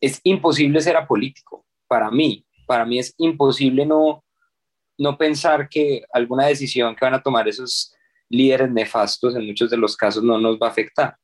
Es 0.00 0.20
imposible 0.24 0.80
ser 0.80 0.96
apolítico, 0.96 1.66
para 1.86 2.10
mí, 2.10 2.44
para 2.66 2.84
mí 2.84 2.98
es 2.98 3.14
imposible 3.18 3.86
no, 3.86 4.24
no 4.98 5.16
pensar 5.16 5.68
que 5.68 6.04
alguna 6.12 6.46
decisión 6.46 6.96
que 6.96 7.04
van 7.04 7.14
a 7.14 7.22
tomar 7.22 7.48
esos 7.48 7.94
líderes 8.28 8.70
nefastos 8.70 9.34
en 9.34 9.46
muchos 9.46 9.70
de 9.70 9.76
los 9.76 9.96
casos 9.96 10.22
no 10.22 10.38
nos 10.38 10.58
va 10.58 10.68
a 10.68 10.70
afectar, 10.70 11.16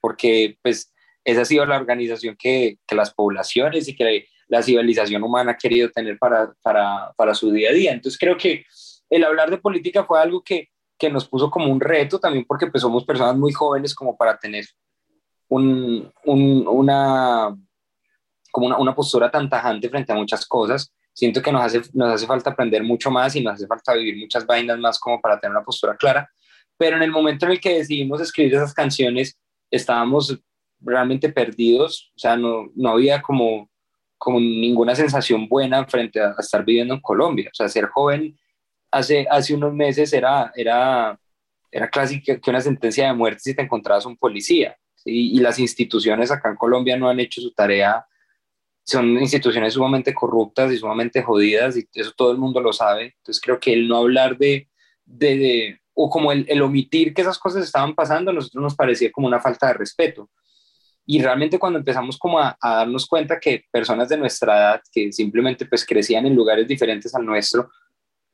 porque 0.00 0.58
pues 0.62 0.92
esa 1.24 1.42
ha 1.42 1.44
sido 1.44 1.64
la 1.66 1.76
organización 1.76 2.36
que, 2.38 2.78
que 2.86 2.94
las 2.94 3.14
poblaciones 3.14 3.88
y 3.88 3.94
que 3.94 4.26
la 4.52 4.62
civilización 4.62 5.22
humana 5.22 5.52
ha 5.52 5.56
querido 5.56 5.90
tener 5.90 6.18
para, 6.18 6.52
para, 6.60 7.10
para 7.16 7.34
su 7.34 7.50
día 7.50 7.70
a 7.70 7.72
día. 7.72 7.92
Entonces 7.92 8.20
creo 8.20 8.36
que 8.36 8.66
el 9.08 9.24
hablar 9.24 9.50
de 9.50 9.56
política 9.56 10.04
fue 10.04 10.20
algo 10.20 10.42
que, 10.44 10.68
que 10.98 11.08
nos 11.08 11.26
puso 11.26 11.50
como 11.50 11.72
un 11.72 11.80
reto 11.80 12.20
también 12.20 12.44
porque 12.46 12.66
pues 12.66 12.82
somos 12.82 13.02
personas 13.06 13.34
muy 13.34 13.50
jóvenes 13.54 13.94
como 13.94 14.14
para 14.14 14.36
tener 14.36 14.66
un, 15.48 16.12
un, 16.26 16.68
una, 16.68 17.56
como 18.50 18.66
una, 18.66 18.76
una, 18.76 18.94
postura 18.94 19.30
tan 19.30 19.48
tajante 19.48 19.88
frente 19.88 20.12
a 20.12 20.16
muchas 20.16 20.44
cosas. 20.44 20.92
Siento 21.14 21.40
que 21.40 21.50
nos 21.50 21.62
hace, 21.62 21.80
nos 21.94 22.12
hace 22.12 22.26
falta 22.26 22.50
aprender 22.50 22.82
mucho 22.82 23.10
más 23.10 23.34
y 23.34 23.42
nos 23.42 23.54
hace 23.54 23.66
falta 23.66 23.94
vivir 23.94 24.18
muchas 24.18 24.44
vainas 24.44 24.78
más 24.78 25.00
como 25.00 25.18
para 25.18 25.40
tener 25.40 25.56
una 25.56 25.64
postura 25.64 25.96
clara. 25.96 26.30
Pero 26.76 26.98
en 26.98 27.02
el 27.02 27.10
momento 27.10 27.46
en 27.46 27.52
el 27.52 27.60
que 27.60 27.78
decidimos 27.78 28.20
escribir 28.20 28.52
esas 28.56 28.74
canciones, 28.74 29.38
estábamos 29.70 30.38
realmente 30.78 31.30
perdidos, 31.30 32.12
o 32.14 32.18
sea, 32.18 32.36
no, 32.36 32.70
no 32.74 32.90
había 32.90 33.22
como 33.22 33.71
como 34.22 34.38
ninguna 34.38 34.94
sensación 34.94 35.48
buena 35.48 35.84
frente 35.84 36.20
a, 36.20 36.36
estar 36.38 36.64
viviendo 36.64 36.94
en 36.94 37.00
Colombia. 37.00 37.50
O 37.52 37.54
sea, 37.56 37.68
ser 37.68 37.86
joven 37.86 38.38
hace, 38.88 39.26
hace 39.28 39.52
unos 39.52 39.74
meses 39.74 40.12
era, 40.12 40.52
era, 40.54 41.18
era 41.72 41.90
casi 41.90 42.22
que, 42.22 42.40
una 42.46 42.60
sentencia 42.60 43.08
de 43.08 43.14
muerte 43.14 43.40
si 43.40 43.52
te 43.52 43.62
encontrabas 43.62 44.06
un 44.06 44.16
policía. 44.16 44.76
Y 45.04 45.40
las 45.40 45.58
instituciones 45.58 46.30
acá 46.30 46.50
en 46.50 46.56
Colombia 46.56 46.96
no 46.96 47.08
han 47.08 47.18
hecho 47.18 47.40
su 47.40 47.52
tarea. 47.52 48.06
Son 48.84 49.18
instituciones 49.18 49.74
sumamente 49.74 50.14
corruptas 50.14 50.70
y 50.70 50.78
sumamente 50.78 51.20
jodidas 51.20 51.76
y 51.76 51.88
eso 51.92 52.12
todo 52.16 52.30
el 52.30 52.38
mundo 52.38 52.60
lo 52.60 52.72
sabe. 52.72 53.14
Entonces 53.16 53.42
creo 53.42 53.58
que 53.58 53.72
el 53.72 53.88
no 53.88 53.96
hablar 53.96 54.38
de, 54.38 54.68
de, 55.04 55.80
o 55.94 56.08
como 56.08 56.30
el, 56.30 56.46
el, 56.48 56.62
omitir 56.62 57.12
que 57.12 57.22
esas 57.22 57.40
cosas 57.40 57.64
estaban 57.64 57.96
pasando, 57.96 58.30
a 58.30 58.34
nosotros 58.34 58.62
nos 58.62 58.76
parecía 58.76 59.10
como 59.10 59.26
una 59.26 59.40
falta 59.40 59.66
de 59.66 59.74
respeto. 59.74 60.30
Y 61.04 61.20
realmente 61.20 61.58
cuando 61.58 61.78
empezamos 61.78 62.18
como 62.18 62.38
a, 62.38 62.56
darnos 62.60 63.06
cuenta 63.06 63.40
que 63.40 63.64
personas 63.70 64.08
de 64.08 64.16
nuestra 64.16 64.56
edad 64.56 64.82
que 64.92 65.12
simplemente 65.12 65.66
pues 65.66 65.84
crecían 65.84 66.26
en 66.26 66.34
lugares 66.34 66.66
diferentes 66.68 67.14
al 67.14 67.26
nuestro, 67.26 67.70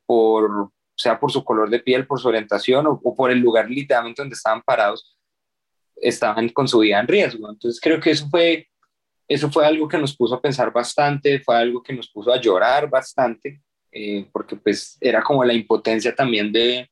por, 0.05 0.71
sea 0.95 1.19
por 1.19 1.31
su 1.31 1.43
color 1.43 1.69
de 1.69 1.79
piel, 1.79 2.05
por 2.05 2.19
su 2.19 2.27
orientación 2.27 2.85
o, 2.87 3.15
por 3.15 3.31
el 3.31 3.39
lugar 3.39 3.69
literalmente 3.69 4.21
donde 4.21 4.35
estaban 4.35 4.61
parados, 4.61 5.17
estaban 5.95 6.49
con 6.49 6.67
su 6.67 6.79
vida 6.79 6.99
en 6.99 7.07
riesgo. 7.07 7.49
Entonces 7.49 7.81
creo 7.81 7.99
que 7.99 8.11
eso 8.11 8.27
fue, 8.29 8.67
eso 9.27 9.51
fue 9.51 9.65
algo 9.65 9.87
que 9.87 9.97
nos 9.97 10.15
puso 10.15 10.35
a 10.35 10.41
pensar 10.41 10.71
bastante, 10.71 11.39
fue 11.39 11.55
algo 11.55 11.81
que 11.81 11.93
nos 11.93 12.09
puso 12.09 12.31
a 12.31 12.39
llorar 12.39 12.89
bastante, 12.89 13.61
eh, 13.91 14.27
porque 14.31 14.55
pues 14.55 14.97
era 15.01 15.23
como 15.23 15.43
la 15.43 15.53
impotencia 15.53 16.13
también 16.13 16.51
de, 16.51 16.89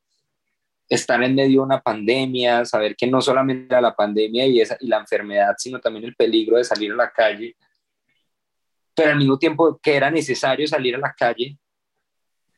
estar 0.88 1.22
en 1.22 1.34
medio 1.34 1.60
de 1.60 1.66
una 1.66 1.80
pandemia, 1.80 2.64
saber 2.64 2.96
que 2.96 3.06
no 3.06 3.20
solamente 3.20 3.66
era 3.66 3.80
la 3.80 3.94
pandemia 3.94 4.46
y, 4.46 4.60
y 4.60 4.86
la 4.86 4.98
enfermedad, 4.98 5.54
sino 5.58 5.80
también 5.80 6.06
el 6.06 6.14
peligro 6.14 6.56
de 6.56 6.64
salir 6.64 6.92
a 6.92 6.96
la 6.96 7.10
calle, 7.10 7.56
pero 8.94 9.10
al 9.10 9.18
mismo 9.18 9.38
tiempo 9.38 9.78
que 9.82 9.94
era 9.94 10.10
necesario 10.10 10.66
salir 10.66 10.96
a 10.96 10.98
la 10.98 11.14
calle. 11.16 11.56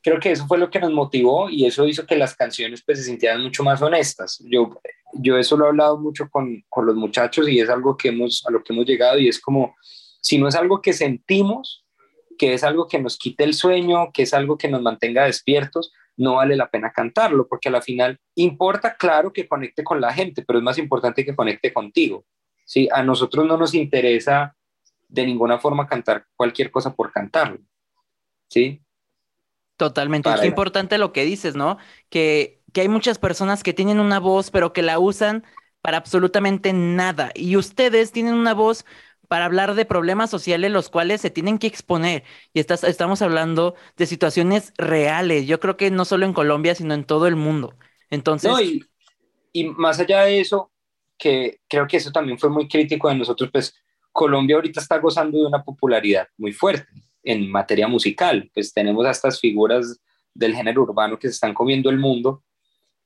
Creo 0.01 0.19
que 0.19 0.31
eso 0.31 0.47
fue 0.47 0.57
lo 0.57 0.71
que 0.71 0.79
nos 0.79 0.91
motivó 0.91 1.47
y 1.49 1.65
eso 1.65 1.85
hizo 1.87 2.07
que 2.07 2.15
las 2.15 2.35
canciones 2.35 2.81
pues 2.83 2.97
se 2.97 3.03
sintieran 3.03 3.43
mucho 3.43 3.63
más 3.63 3.79
honestas. 3.83 4.43
Yo, 4.49 4.81
yo 5.13 5.37
eso 5.37 5.55
lo 5.55 5.65
he 5.65 5.67
hablado 5.67 5.99
mucho 5.99 6.27
con, 6.31 6.63
con 6.67 6.87
los 6.87 6.95
muchachos 6.95 7.47
y 7.47 7.59
es 7.59 7.69
algo 7.69 7.95
que 7.95 8.09
hemos, 8.09 8.43
a 8.47 8.51
lo 8.51 8.63
que 8.63 8.73
hemos 8.73 8.87
llegado 8.87 9.19
y 9.19 9.27
es 9.27 9.39
como, 9.39 9.75
si 10.19 10.39
no 10.39 10.47
es 10.47 10.55
algo 10.55 10.81
que 10.81 10.93
sentimos, 10.93 11.85
que 12.39 12.55
es 12.55 12.63
algo 12.63 12.87
que 12.87 12.99
nos 12.99 13.19
quite 13.19 13.43
el 13.43 13.53
sueño, 13.53 14.11
que 14.11 14.23
es 14.23 14.33
algo 14.33 14.57
que 14.57 14.67
nos 14.67 14.81
mantenga 14.81 15.25
despiertos, 15.25 15.93
no 16.17 16.35
vale 16.35 16.55
la 16.55 16.69
pena 16.69 16.91
cantarlo, 16.91 17.47
porque 17.47 17.69
a 17.69 17.71
la 17.71 17.81
final 17.81 18.19
importa, 18.35 18.95
claro, 18.95 19.31
que 19.33 19.47
conecte 19.47 19.83
con 19.83 20.01
la 20.01 20.13
gente, 20.13 20.43
pero 20.45 20.59
es 20.59 20.63
más 20.63 20.77
importante 20.77 21.25
que 21.25 21.35
conecte 21.35 21.73
contigo. 21.73 22.25
¿sí? 22.65 22.87
A 22.91 23.03
nosotros 23.03 23.45
no 23.45 23.57
nos 23.57 23.73
interesa 23.73 24.55
de 25.07 25.25
ninguna 25.25 25.59
forma 25.59 25.87
cantar 25.87 26.25
cualquier 26.35 26.71
cosa 26.71 26.93
por 26.93 27.11
cantarlo. 27.11 27.59
¿sí? 28.49 28.81
Totalmente. 29.77 30.29
Es 30.29 30.45
importante 30.45 30.97
lo 30.97 31.11
que 31.11 31.25
dices, 31.25 31.55
¿no? 31.55 31.77
Que, 32.09 32.61
que 32.71 32.81
hay 32.81 32.87
muchas 32.87 33.17
personas 33.17 33.63
que 33.63 33.73
tienen 33.73 33.99
una 33.99 34.19
voz, 34.19 34.51
pero 34.51 34.73
que 34.73 34.83
la 34.83 34.99
usan 34.99 35.43
para 35.81 35.97
absolutamente 35.97 36.71
nada. 36.73 37.31
Y 37.33 37.55
ustedes 37.57 38.11
tienen 38.11 38.35
una 38.35 38.53
voz 38.53 38.85
para 39.31 39.45
hablar 39.45 39.75
de 39.75 39.85
problemas 39.85 40.29
sociales 40.29 40.71
los 40.71 40.89
cuales 40.89 41.21
se 41.21 41.29
tienen 41.29 41.57
que 41.57 41.65
exponer. 41.65 42.25
Y 42.53 42.59
estamos 42.59 43.21
hablando 43.21 43.75
de 43.95 44.05
situaciones 44.05 44.73
reales. 44.77 45.47
Yo 45.47 45.61
creo 45.61 45.77
que 45.77 45.89
no 45.89 46.03
solo 46.03 46.25
en 46.25 46.33
Colombia, 46.33 46.75
sino 46.75 46.93
en 46.93 47.05
todo 47.05 47.27
el 47.27 47.37
mundo. 47.37 47.73
Entonces... 48.09 48.51
y, 48.61 48.83
y, 49.53 49.69
más 49.69 50.01
allá 50.01 50.23
de 50.23 50.41
eso, 50.41 50.69
que 51.17 51.61
creo 51.69 51.87
que 51.87 51.95
eso 51.95 52.11
también 52.11 52.37
fue 52.37 52.49
muy 52.49 52.67
crítico 52.67 53.07
de 53.07 53.15
nosotros, 53.15 53.49
pues 53.53 53.73
Colombia 54.11 54.57
ahorita 54.57 54.81
está 54.81 54.97
gozando 54.97 55.37
de 55.37 55.45
una 55.45 55.63
popularidad 55.63 56.27
muy 56.35 56.51
fuerte 56.51 56.89
en 57.23 57.49
materia 57.49 57.87
musical. 57.87 58.51
Pues 58.53 58.73
tenemos 58.73 59.05
a 59.05 59.11
estas 59.11 59.39
figuras 59.39 59.97
del 60.33 60.53
género 60.53 60.81
urbano 60.81 61.17
que 61.17 61.29
se 61.29 61.35
están 61.35 61.53
comiendo 61.53 61.89
el 61.89 61.99
mundo 61.99 62.43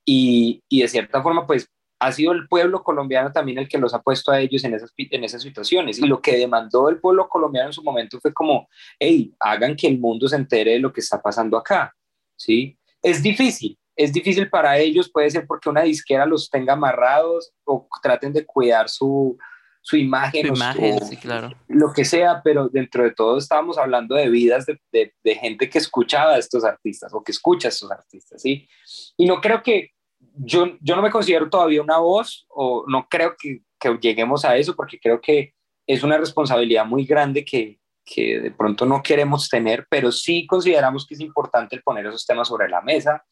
y, 0.04 0.64
y 0.70 0.82
de 0.82 0.88
cierta 0.88 1.22
forma, 1.22 1.46
pues 1.46 1.70
ha 2.00 2.12
sido 2.12 2.32
el 2.34 2.48
pueblo 2.48 2.84
colombiano 2.84 3.32
también 3.32 3.58
el 3.58 3.68
que 3.68 3.78
los 3.78 3.94
ha 3.94 4.02
puesto 4.02 4.32
a 4.32 4.40
ellos 4.40 4.64
en 4.64 4.74
esas, 4.74 4.94
en 4.98 5.24
esas 5.24 5.42
situaciones. 5.42 6.00
Y 6.00 6.08
lo 6.08 6.22
que 6.22 6.38
demandó 6.38 6.90
el 6.90 7.00
pueblo 7.00 7.28
colombiano 7.30 7.70
en 7.70 7.74
su 7.74 7.84
momento 7.84 8.20
fue 8.20 8.34
como, 8.34 8.68
hey, 9.00 9.34
hagan 9.40 9.76
que 9.76 9.88
el 9.88 10.00
mundo 10.00 10.28
se 10.28 10.36
entere 10.36 10.74
de 10.74 10.80
lo 10.80 10.92
que 10.92 11.02
está 11.02 11.22
pasando 11.22 11.58
acá. 11.58 11.94
¿Sí? 12.38 12.78
Es 13.02 13.24
difícil, 13.24 13.78
es 13.96 14.12
difícil 14.12 14.50
para 14.50 14.78
ellos, 14.78 15.10
puede 15.10 15.30
ser 15.30 15.48
porque 15.48 15.70
una 15.70 15.84
disquera 15.84 16.26
los 16.26 16.50
tenga 16.50 16.74
amarrados 16.74 17.54
o 17.64 17.88
traten 18.02 18.34
de 18.34 18.46
cuidar 18.46 18.90
su, 18.90 19.38
su 19.82 19.96
imagen, 19.96 20.48
imagen 20.48 21.06
sí, 21.06 21.16
claro. 21.16 21.52
lo 21.68 21.94
que 21.94 22.04
sea, 22.04 22.42
pero 22.44 22.68
dentro 22.68 23.04
de 23.04 23.12
todo 23.12 23.38
estábamos 23.38 23.78
hablando 23.78 24.16
de 24.16 24.30
vidas 24.30 24.66
de, 24.66 25.14
de, 25.24 25.36
gente 25.36 25.70
que 25.70 25.78
escuchaba 25.78 26.34
a 26.34 26.40
estos 26.40 26.66
artistas 26.66 27.14
o 27.14 27.24
que 27.24 27.32
escucha 27.32 27.68
a 27.68 27.70
estos 27.70 27.90
artistas, 27.90 28.42
¿sí? 28.42 28.68
Y 29.16 29.26
no 29.28 29.40
creo 29.40 29.64
que 29.64 29.92
yo, 30.38 30.78
yo 30.82 30.96
no 30.96 31.02
me 31.02 31.12
considero 31.12 31.50
todavía 31.50 31.82
una 31.82 31.98
voz 31.98 32.46
o 32.50 32.86
no 32.88 33.08
creo 33.10 33.36
que, 33.38 33.62
que 33.80 33.98
lleguemos 34.02 34.46
a 34.46 34.58
eso 34.58 34.76
porque 34.76 35.00
creo 35.00 35.22
que 35.22 35.54
es 35.88 36.04
una 36.04 36.18
responsabilidad 36.18 36.86
muy 36.86 37.06
grande 37.06 37.46
que, 37.46 37.80
que 38.06 38.40
de 38.40 38.52
pronto 38.52 38.86
no 38.86 39.02
queremos 39.02 39.50
tener, 39.50 39.88
pero 39.90 40.12
sí 40.12 40.46
consideramos 40.46 41.06
que 41.06 41.16
es 41.16 41.22
importante 41.22 41.76
el 41.76 41.84
poner 41.84 42.06
esos 42.06 42.26
temas 42.26 42.48
sobre 42.48 42.70
la 42.70 42.82
mesa, 42.82 43.26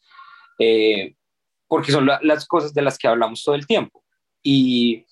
eh, 0.58 1.14
porque 1.68 1.92
son 1.92 2.06
las 2.06 2.46
cosas 2.46 2.74
de 2.74 2.82
las 2.82 2.98
que 2.98 3.08
hablamos 3.08 3.42
todo 3.42 3.54
el 3.54 3.66
tiempo. 3.66 4.04
Y, 4.42 5.06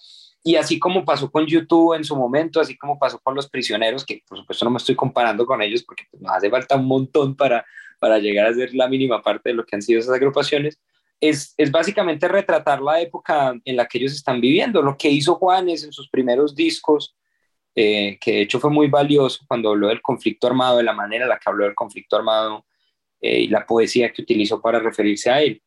y, 0.44 0.56
así 0.56 0.78
como 0.78 1.04
pasó 1.04 1.30
con 1.30 1.46
YouTube 1.46 1.94
en 1.94 2.04
su 2.04 2.14
momento, 2.14 2.61
así 2.61 2.76
como 2.76 2.99
pasó 2.99 3.18
con 3.20 3.34
los 3.34 3.49
prisioneros, 3.49 4.04
que 4.04 4.22
por 4.28 4.38
supuesto 4.38 4.64
no 4.64 4.70
me 4.70 4.76
estoy 4.76 4.94
comparando 4.94 5.46
con 5.46 5.62
ellos 5.62 5.82
porque 5.84 6.04
pues, 6.11 6.22
nos 6.22 6.32
hace 6.32 6.50
falta 6.50 6.76
un 6.76 6.87
montón 6.87 7.34
para, 7.34 7.64
para 7.99 8.18
llegar 8.18 8.46
a 8.46 8.54
ser 8.54 8.75
la 8.75 8.88
mínima 8.88 9.22
parte 9.22 9.50
de 9.50 9.54
lo 9.54 9.64
que 9.64 9.75
han 9.75 9.82
sido 9.82 10.00
esas 10.00 10.14
agrupaciones, 10.14 10.78
es, 11.23 11.55
es, 11.57 11.71
básicamente 11.71 12.26
retratar 12.26 12.83
la 12.83 13.00
época 13.00 13.55
en 13.64 13.76
la 13.76 13.87
que 13.87 13.99
ellos 13.99 14.12
están 14.12 14.41
viviendo. 14.41 14.83
Lo 14.83 14.97
que 14.97 15.09
hizo 15.09 15.37
Juanes 15.37 15.85
en 15.85 15.93
sus 15.93 16.11
primeros 16.11 16.52
discos, 16.52 17.17
eh, 17.76 18.19
que 18.21 18.33
de 18.33 18.41
hecho 18.43 18.59
fue 18.59 18.71
muy 18.71 18.88
valioso 18.88 19.45
cuando 19.47 19.71
habló 19.71 19.88
del 19.88 20.02
conflicto 20.02 20.49
armado, 20.49 20.79
de 20.79 20.83
la 20.83 20.93
manera 20.93 21.25
en 21.25 21.29
la 21.29 21.38
que 21.38 21.49
habló 21.49 21.64
del 21.64 21.76
conflicto 21.76 22.17
armado 22.17 22.67
eh, 23.21 23.43
y 23.43 23.49
la 23.49 23.64
poesía 23.64 24.12
que 24.12 24.23
utilizó 24.23 24.61
para 24.61 24.81
referirse 24.81 25.31
a 25.31 25.41
él. 25.41 25.62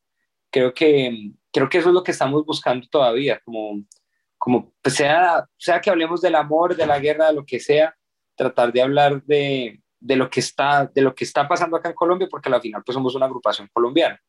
Creo 0.51 0.73
que, 0.73 1.31
creo 1.53 1.69
que 1.69 1.77
eso 1.77 1.87
es 1.87 1.93
lo 1.93 2.03
que 2.03 2.11
estamos 2.11 2.45
buscando 2.45 2.85
todavía, 2.89 3.39
como, 3.45 3.81
como 4.37 4.73
pues 4.81 4.95
sea, 4.95 5.45
sea 5.57 5.79
que 5.79 5.89
hablemos 5.89 6.21
del 6.21 6.35
amor, 6.35 6.75
de 6.75 6.85
la 6.85 6.99
guerra, 6.99 7.27
de 7.27 7.33
lo 7.33 7.45
que 7.45 7.61
sea, 7.61 7.95
tratar 8.35 8.73
de 8.73 8.81
hablar 8.81 9.23
de, 9.23 9.81
de, 10.01 10.15
lo, 10.17 10.29
que 10.29 10.41
está, 10.41 10.85
de 10.93 11.01
lo 11.01 11.15
que 11.15 11.23
está 11.23 11.47
pasando 11.47 11.77
acá 11.77 11.89
en 11.89 11.95
Colombia, 11.95 12.27
porque 12.29 12.49
al 12.49 12.61
final 12.61 12.83
pues 12.85 12.93
somos 12.93 13.15
una 13.15 13.25
agrupación 13.25 13.69
colombiana. 13.71 14.19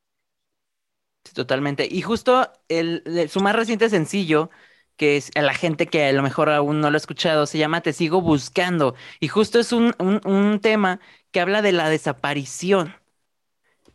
Totalmente. 1.34 1.88
Y 1.90 2.02
justo 2.02 2.50
el, 2.68 3.28
su 3.28 3.40
más 3.40 3.54
reciente 3.54 3.88
sencillo, 3.88 4.50
que 4.96 5.16
es 5.16 5.30
a 5.34 5.42
la 5.42 5.54
gente 5.54 5.86
que 5.86 6.06
a 6.06 6.12
lo 6.12 6.22
mejor 6.22 6.48
aún 6.50 6.80
no 6.80 6.90
lo 6.90 6.96
ha 6.96 6.98
escuchado, 6.98 7.46
se 7.46 7.58
llama 7.58 7.80
Te 7.82 7.92
sigo 7.92 8.20
buscando. 8.20 8.94
Y 9.20 9.28
justo 9.28 9.58
es 9.58 9.72
un, 9.72 9.94
un, 9.98 10.60
tema 10.60 11.00
que 11.30 11.40
habla 11.40 11.62
de 11.62 11.72
la 11.72 11.88
desaparición. 11.90 12.94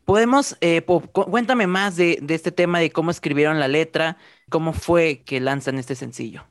Podemos, 0.05 0.57
eh, 0.61 0.83
cuéntame 0.83 1.67
más 1.67 1.95
de, 1.95 2.17
de, 2.21 2.35
este 2.35 2.51
tema, 2.51 2.79
de 2.79 2.91
cómo 2.91 3.11
escribieron 3.11 3.59
la 3.59 3.67
letra, 3.67 4.17
cómo 4.49 4.73
fue 4.73 5.23
que 5.23 5.39
lanzan 5.39 5.77
este 5.77 5.95
sencillo. 5.95 6.45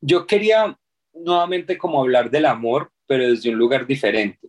Yo 0.00 0.26
quería 0.26 0.78
nuevamente 1.12 1.76
como 1.78 2.00
hablar 2.00 2.30
del 2.30 2.46
amor, 2.46 2.90
pero 3.06 3.28
desde 3.28 3.50
un 3.50 3.58
lugar 3.58 3.86
diferente. 3.86 4.48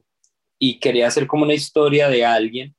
Y 0.58 0.80
quería 0.80 1.08
hacer 1.08 1.28
como 1.28 1.44
una 1.44 1.54
historia 1.54 2.08
de 2.08 2.26
alguien 2.26 2.76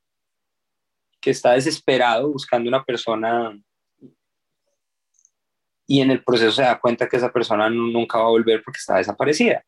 que 1.25 1.31
está 1.31 1.53
desesperado 1.53 2.31
buscando 2.31 2.69
una 2.69 2.85
persona 2.85 3.59
y 5.87 6.03
en 6.03 6.11
el 6.11 6.23
proceso 6.23 6.53
se 6.53 6.63
da 6.63 6.79
cuenta 6.79 7.09
que 7.09 7.17
esa 7.17 7.33
persona 7.33 7.71
nunca 7.71 8.19
va 8.19 8.27
a 8.27 8.29
volver 8.29 8.63
porque 8.63 8.77
está 8.77 8.97
desaparecida. 8.99 9.65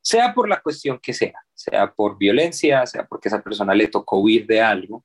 Sea 0.00 0.32
por 0.32 0.48
la 0.48 0.62
cuestión 0.62 0.98
que 0.98 1.12
sea, 1.12 1.34
sea 1.52 1.92
por 1.92 2.16
violencia, 2.16 2.86
sea 2.86 3.06
porque 3.06 3.28
esa 3.28 3.42
persona 3.42 3.74
le 3.74 3.88
tocó 3.88 4.18
huir 4.18 4.46
de 4.46 4.62
algo, 4.62 5.04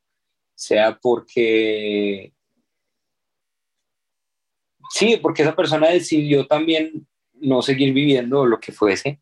sea 0.54 0.98
porque... 0.98 2.32
Sí, 4.88 5.18
porque 5.18 5.42
esa 5.42 5.54
persona 5.54 5.88
decidió 5.88 6.46
también 6.46 7.06
no 7.34 7.60
seguir 7.60 7.92
viviendo 7.92 8.46
lo 8.46 8.58
que 8.58 8.72
fuese. 8.72 9.20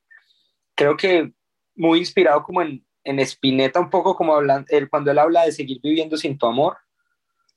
Creo 0.77 0.97
que 0.97 1.33
muy 1.75 1.99
inspirado 1.99 2.45
como 2.45 2.62
en, 2.62 2.85
en 3.11 3.18
Spinetta 3.20 3.81
un 3.81 3.90
poco 3.90 4.14
como 4.14 4.35
hablan, 4.35 4.64
cuando 4.88 5.11
él 5.11 5.18
habla 5.18 5.44
de 5.44 5.53
seguir 5.53 5.81
viviendo 5.83 6.16
sin 6.16 6.38
tu 6.38 6.46
amor, 6.46 6.79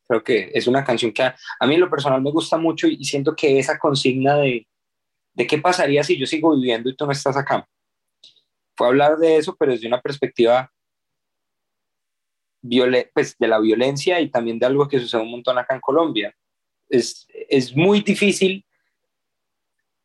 creo 0.07 0.23
que 0.23 0.51
es 0.53 0.67
una 0.67 0.83
canción 0.83 1.11
que 1.11 1.23
a, 1.23 1.35
mí 1.67 1.77
lo 1.77 1.89
personal 1.89 2.21
me 2.21 2.31
gusta 2.31 2.57
mucho 2.57 2.87
y, 2.87 3.03
siento 3.05 3.35
que 3.35 3.59
esa 3.59 3.77
consigna 3.77 4.37
de, 4.37 4.67
de 5.33 5.47
qué 5.47 5.57
pasaría 5.59 6.03
si 6.03 6.17
yo 6.17 6.25
sigo 6.25 6.55
viviendo 6.55 6.89
y 6.89 6.95
tú 6.95 7.05
no 7.05 7.11
estás 7.11 7.37
acá, 7.37 7.67
fue 8.75 8.87
hablar 8.87 9.17
de 9.17 9.37
eso, 9.37 9.55
pero 9.55 9.71
desde 9.71 9.87
una 9.87 10.01
perspectiva 10.01 10.71
pues, 13.13 13.37
de 13.37 13.47
la 13.47 13.59
violencia 13.59 14.19
y 14.19 14.29
también 14.29 14.57
de 14.57 14.65
algo 14.65 14.87
que 14.87 14.99
sucede 14.99 15.21
un 15.21 15.31
montón 15.31 15.57
acá 15.57 15.75
en 15.75 15.81
Colombia. 15.81 16.35
Es, 16.89 17.27
es 17.49 17.75
muy 17.75 18.01
difícil 18.01 18.65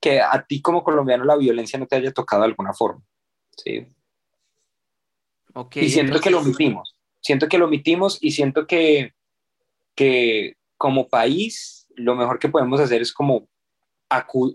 que 0.00 0.20
a 0.20 0.44
ti 0.46 0.60
como 0.60 0.84
colombiano 0.84 1.24
la 1.24 1.36
violencia 1.36 1.78
no 1.78 1.86
te 1.86 1.96
haya 1.96 2.12
tocado 2.12 2.42
de 2.42 2.48
alguna 2.48 2.72
forma. 2.72 3.02
¿sí? 3.56 3.86
Y 5.74 5.88
siento 5.88 6.20
que 6.20 6.30
lo 6.30 6.40
omitimos, 6.40 6.94
siento 7.20 7.48
que 7.48 7.58
lo 7.58 7.66
omitimos 7.66 8.18
y 8.20 8.32
siento 8.32 8.66
que, 8.66 9.12
que 9.94 10.54
como 10.76 11.08
país 11.08 11.78
lo 11.96 12.14
mejor 12.14 12.38
que 12.38 12.48
podemos 12.48 12.80
hacer 12.80 13.02
es 13.02 13.12
como, 13.12 13.48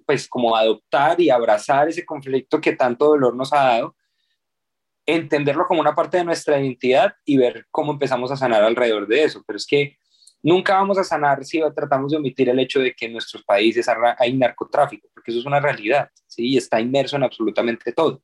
pues 0.06 0.28
como 0.28 0.56
adoptar 0.56 1.20
y 1.20 1.30
abrazar 1.30 1.90
ese 1.90 2.06
conflicto 2.06 2.62
que 2.62 2.76
tanto 2.76 3.06
dolor 3.06 3.36
nos 3.36 3.54
ha 3.54 3.64
dado, 3.64 3.96
entenderlo 5.06 5.66
como 5.68 5.82
una 5.82 5.96
parte 5.96 6.18
de 6.18 6.24
nuestra 6.24 6.60
identidad 6.60 7.14
y 7.26 7.38
ver 7.38 7.68
cómo 7.70 7.92
empezamos 7.92 8.32
a 8.32 8.38
sanar 8.38 8.64
alrededor 8.64 9.08
de 9.08 9.24
eso. 9.24 9.44
Pero 9.46 9.58
es 9.58 9.68
que 9.68 9.98
nunca 10.42 10.76
vamos 10.76 10.98
a 10.98 11.04
sanar 11.04 11.44
si 11.44 11.62
tratamos 11.76 12.12
de 12.12 12.18
omitir 12.18 12.50
el 12.50 12.60
hecho 12.60 12.80
de 12.80 12.94
que 12.94 13.06
en 13.06 13.14
nuestros 13.14 13.44
países 13.44 13.88
hay 14.18 14.34
narcotráfico, 14.34 15.10
porque 15.14 15.32
eso 15.32 15.42
es 15.42 15.46
una 15.46 15.60
realidad, 15.60 16.10
¿sí? 16.28 16.48
Y 16.48 16.58
está 16.58 16.80
inmerso 16.80 17.18
en 17.18 17.24
absolutamente 17.24 17.92
todo. 17.92 18.22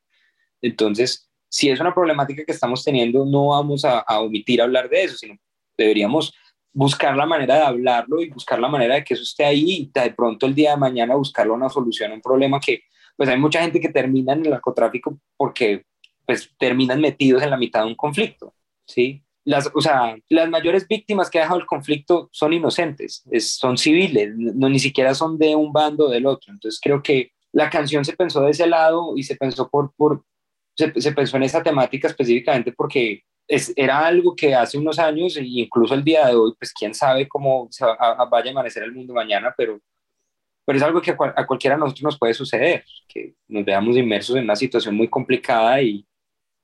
Entonces, 0.61 1.28
si 1.49 1.69
es 1.69 1.79
una 1.79 1.93
problemática 1.93 2.45
que 2.45 2.51
estamos 2.51 2.83
teniendo, 2.83 3.25
no 3.25 3.47
vamos 3.47 3.83
a, 3.83 4.03
omitir 4.19 4.61
hablar 4.61 4.89
de 4.89 5.03
eso, 5.03 5.17
sino 5.17 5.35
deberíamos 5.77 6.33
buscar 6.71 7.15
la 7.17 7.25
manera 7.25 7.55
de 7.55 7.63
hablarlo 7.63 8.21
y 8.21 8.29
buscar 8.29 8.59
la 8.59 8.67
manera 8.67 8.95
de 8.95 9.03
que 9.03 9.15
eso 9.15 9.23
esté 9.23 9.43
ahí 9.43 9.91
y 9.93 9.99
de 9.99 10.11
pronto 10.11 10.45
el 10.45 10.53
día 10.53 10.71
de 10.71 10.77
mañana 10.77 11.15
buscarle 11.15 11.51
una 11.51 11.67
solución 11.67 12.11
a 12.11 12.15
un 12.15 12.21
problema 12.21 12.59
que 12.59 12.83
pues 13.17 13.27
hay 13.27 13.37
mucha 13.37 13.61
gente 13.61 13.81
que 13.81 13.89
termina 13.89 14.33
en 14.33 14.45
el 14.45 14.51
narcotráfico 14.51 15.17
porque 15.35 15.83
pues 16.25 16.53
terminan 16.59 17.01
metidos 17.01 17.41
en 17.41 17.49
la 17.49 17.57
mitad 17.57 17.81
de 17.81 17.87
un 17.87 17.95
conflicto, 17.95 18.53
¿sí? 18.85 19.23
Las, 19.45 19.71
o 19.73 19.81
sea, 19.81 20.15
las 20.29 20.47
mayores 20.47 20.87
víctimas 20.87 21.29
que 21.29 21.39
ha 21.39 21.41
dejado 21.41 21.59
el 21.59 21.65
conflicto 21.65 22.29
son 22.31 22.53
inocentes, 22.53 23.23
son 23.39 23.79
civiles, 23.79 24.35
no, 24.37 24.69
ni 24.69 24.77
siquiera 24.77 25.15
son 25.15 25.39
de 25.39 25.55
un 25.55 25.73
bando 25.73 26.07
del 26.07 26.27
otro. 26.27 26.53
Entonces 26.53 26.79
creo 26.79 27.01
que 27.01 27.31
la 27.51 27.69
canción 27.69 28.05
se 28.05 28.13
pensó 28.13 28.41
de 28.41 28.51
ese 28.51 28.67
lado 28.67 29.17
y 29.17 29.23
se 29.23 29.35
pensó 29.35 29.69
por, 29.69 29.91
por, 29.95 30.23
se, 30.87 31.11
pensó 31.11 31.37
en 31.37 31.43
esa 31.43 31.61
temática 31.61 32.07
específicamente 32.07 32.71
porque 32.71 33.23
es, 33.47 33.73
era 33.75 34.05
algo 34.05 34.35
que 34.35 34.55
hace 34.55 34.77
unos 34.77 34.99
años 34.99 35.35
e 35.37 35.43
incluso 35.43 35.93
el 35.93 36.03
día 36.03 36.27
de 36.27 36.35
hoy, 36.35 36.53
pues 36.57 36.71
quién 36.71 36.93
sabe 36.93 37.27
cómo 37.27 37.67
se 37.71 37.85
va, 37.85 37.93
a, 37.93 38.25
vaya 38.25 38.49
a 38.49 38.51
amanecer 38.51 38.83
el 38.83 38.93
mundo 38.93 39.13
mañana, 39.13 39.53
pero, 39.57 39.79
pero 40.65 40.77
es 40.77 40.83
algo 40.83 41.01
que 41.01 41.11
a, 41.11 41.47
cualquiera 41.47 41.75
de 41.75 41.81
nosotros 41.81 42.03
nos 42.03 42.19
puede 42.19 42.33
suceder, 42.33 42.83
que 43.07 43.33
nos 43.47 43.65
veamos 43.65 43.97
inmersos 43.97 44.35
en 44.35 44.43
una 44.43 44.55
situación 44.55 44.95
muy 44.95 45.07
complicada 45.07 45.81
y, 45.81 46.05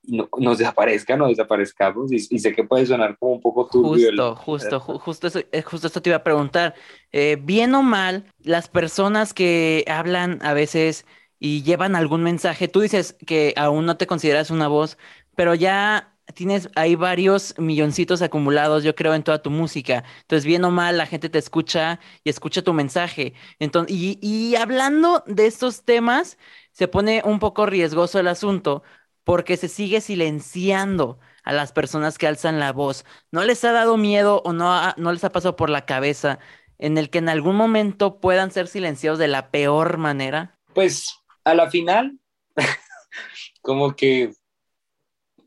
nos 0.08 0.60
desaparezcan 0.60 1.20
o 1.22 1.28
desaparezcamos 1.30 2.12
y, 2.12 2.20
sé 2.20 2.54
que 2.54 2.64
puede 2.64 2.86
sonar 2.86 3.18
como 3.18 3.34
un 3.34 3.42
poco 3.42 3.68
turbio. 3.68 4.36
Justo, 4.36 4.36
justo, 4.36 4.80
justo, 5.00 5.26
eso, 5.26 5.40
eh, 5.52 5.64
justo 5.64 5.88
esto 5.88 6.00
te 6.00 6.12
iba 6.12 6.18
a 6.18 6.24
preguntar. 6.24 6.76
Eh, 7.12 7.40
bien 7.42 7.74
o 7.74 7.82
mal, 7.82 8.32
las 8.38 8.70
personas 8.70 9.34
que 9.34 9.84
hablan 9.88 10.38
a 10.44 10.54
veces 10.54 11.08
y 11.40 11.64
llevan 11.64 11.96
algún 11.96 12.24
mensaje. 12.24 12.68
Tú 12.68 12.82
dices 12.82 13.16
que 13.26 13.54
aún 13.58 13.86
no 13.86 13.98
te 13.98 14.08
consideras 14.08 14.52
una 14.52 14.68
voz, 14.68 14.98
pero 15.36 15.56
ya 15.56 16.16
tienes 16.34 16.70
ahí 16.76 16.96
varios 16.96 17.56
milloncitos 17.58 18.22
acumulados, 18.22 18.84
yo 18.84 18.96
creo, 18.96 19.14
en 19.14 19.24
toda 19.24 19.42
tu 19.42 19.52
música. 19.52 20.04
Entonces, 20.22 20.46
bien 20.46 20.64
o 20.64 20.72
mal, 20.72 20.98
la 20.98 21.06
gente 21.06 21.30
te 21.30 21.38
escucha 21.38 22.00
y 22.24 22.30
escucha 22.30 22.64
tu 22.64 22.74
mensaje. 22.74 23.34
Entonces, 23.60 23.96
y, 23.96 24.56
hablando 24.56 25.24
de 25.28 25.46
estos 25.46 25.84
temas, 25.84 26.38
se 26.72 26.88
pone 26.88 27.22
un 27.26 27.40
poco 27.40 27.66
riesgoso 27.66 28.20
el 28.20 28.28
asunto 28.28 28.84
porque 29.24 29.58
se 29.58 29.68
sigue 29.68 30.02
silenciando 30.02 31.20
a 31.44 31.54
las 31.54 31.72
personas 31.72 32.18
que 32.18 32.28
alzan 32.28 32.60
la 32.60 32.72
voz. 32.74 33.06
¿No 33.32 33.44
les 33.44 33.64
ha 33.64 33.72
dado 33.72 33.98
miedo 33.98 34.42
o 34.46 34.54
no, 34.54 34.94
no 34.98 35.12
les 35.12 35.24
ha 35.24 35.32
pasado 35.32 35.56
por 35.56 35.70
la 35.70 35.86
cabeza 35.86 36.40
en 36.78 36.98
el 36.98 37.10
que 37.10 37.20
en 37.20 37.30
algún 37.30 37.56
momento 37.56 38.20
puedan 38.20 38.52
ser 38.52 38.68
silenciados 38.68 39.20
de 39.20 39.28
la 39.28 39.52
peor 39.52 39.98
manera? 39.98 40.58
Pues 40.74 41.25
a 41.46 41.54
la 41.54 41.70
final, 41.70 42.18
como 43.62 43.96
que, 43.96 44.34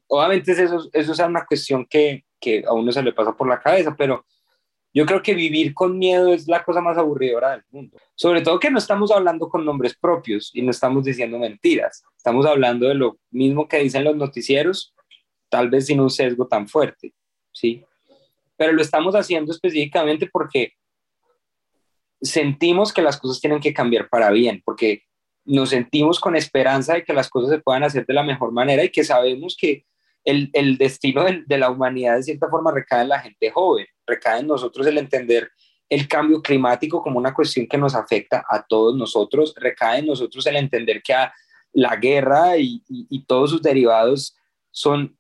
obviamente 0.07 0.53
eso, 0.53 0.89
eso 0.93 1.13
es 1.13 1.19
una 1.19 1.45
cuestión 1.45 1.85
que, 1.85 2.25
que 2.41 2.65
a 2.67 2.73
uno 2.73 2.91
se 2.93 3.03
le 3.03 3.13
pasa 3.13 3.37
por 3.37 3.49
la 3.49 3.61
cabeza, 3.61 3.95
pero 3.97 4.25
yo 4.95 5.05
creo 5.05 5.23
que 5.23 5.35
vivir 5.35 5.75
con 5.75 5.99
miedo 5.99 6.33
es 6.33 6.49
la 6.49 6.65
cosa 6.65 6.81
más 6.81 6.97
aburridora 6.97 7.51
del 7.51 7.65
mundo. 7.71 7.99
Sobre 8.15 8.41
todo 8.41 8.59
que 8.59 8.71
no 8.71 8.79
estamos 8.79 9.11
hablando 9.11 9.49
con 9.49 9.65
nombres 9.65 9.95
propios 9.97 10.51
y 10.55 10.63
no 10.63 10.71
estamos 10.71 11.05
diciendo 11.05 11.39
mentiras. 11.39 12.03
Estamos 12.17 12.47
hablando 12.47 12.89
de 12.89 12.95
lo 12.95 13.19
mismo 13.31 13.69
que 13.69 13.79
dicen 13.79 14.05
los 14.05 14.17
noticieros, 14.17 14.95
tal 15.49 15.69
vez 15.69 15.87
sin 15.87 16.01
un 16.01 16.11
sesgo 16.11 16.47
tan 16.47 16.69
fuerte, 16.69 17.13
¿sí? 17.53 17.85
Pero 18.57 18.73
lo 18.73 18.83
estamos 18.83 19.15
haciendo 19.15 19.53
específicamente 19.53 20.29
porque 20.33 20.73
sentimos 22.21 22.93
que 22.93 23.03
las 23.03 23.19
cosas 23.19 23.41
tienen 23.41 23.61
que 23.61 23.75
cambiar 23.75 24.09
para 24.09 24.31
bien, 24.31 24.63
porque 24.65 25.05
nos 25.49 25.71
sentimos 25.71 26.21
con 26.21 26.37
esperanza 26.37 26.95
de 26.95 27.05
que 27.05 27.13
las 27.13 27.29
cosas 27.29 27.51
se 27.51 27.59
puedan 27.59 27.83
hacer 27.83 28.05
de 28.07 28.15
la 28.15 28.23
mejor 28.23 28.53
manera 28.53 28.85
y 28.85 28.91
que 28.91 29.03
sabemos 29.03 29.57
que 29.59 29.85
el, 30.25 30.77
destino 30.77 31.25
de, 31.25 31.59
la 31.59 31.71
humanidad 31.71 32.17
de 32.17 32.23
cierta 32.23 32.49
forma 32.51 32.71
recae 32.71 33.03
en 33.03 33.09
la 33.09 33.21
gente 33.21 33.51
joven, 33.51 33.87
recae 34.07 34.41
en 34.41 34.47
nosotros 34.47 34.87
el 34.87 34.99
entender 34.99 35.51
el 35.89 36.07
cambio 36.07 36.43
climático 36.43 37.03
como 37.03 37.19
una 37.19 37.33
cuestión 37.33 37.67
que 37.67 37.79
nos 37.79 37.95
afecta 37.95 38.45
a 38.47 38.63
todos 38.63 38.95
nosotros, 38.95 39.55
recae 39.57 40.01
en 40.01 40.07
nosotros 40.07 40.47
el 40.47 40.57
entender 40.57 41.01
que 41.03 41.15
la 41.73 41.97
guerra 41.97 42.59
y, 42.59 42.83
todos 43.27 43.51
sus 43.51 43.63
derivados 43.63 44.37
son, 44.71 45.17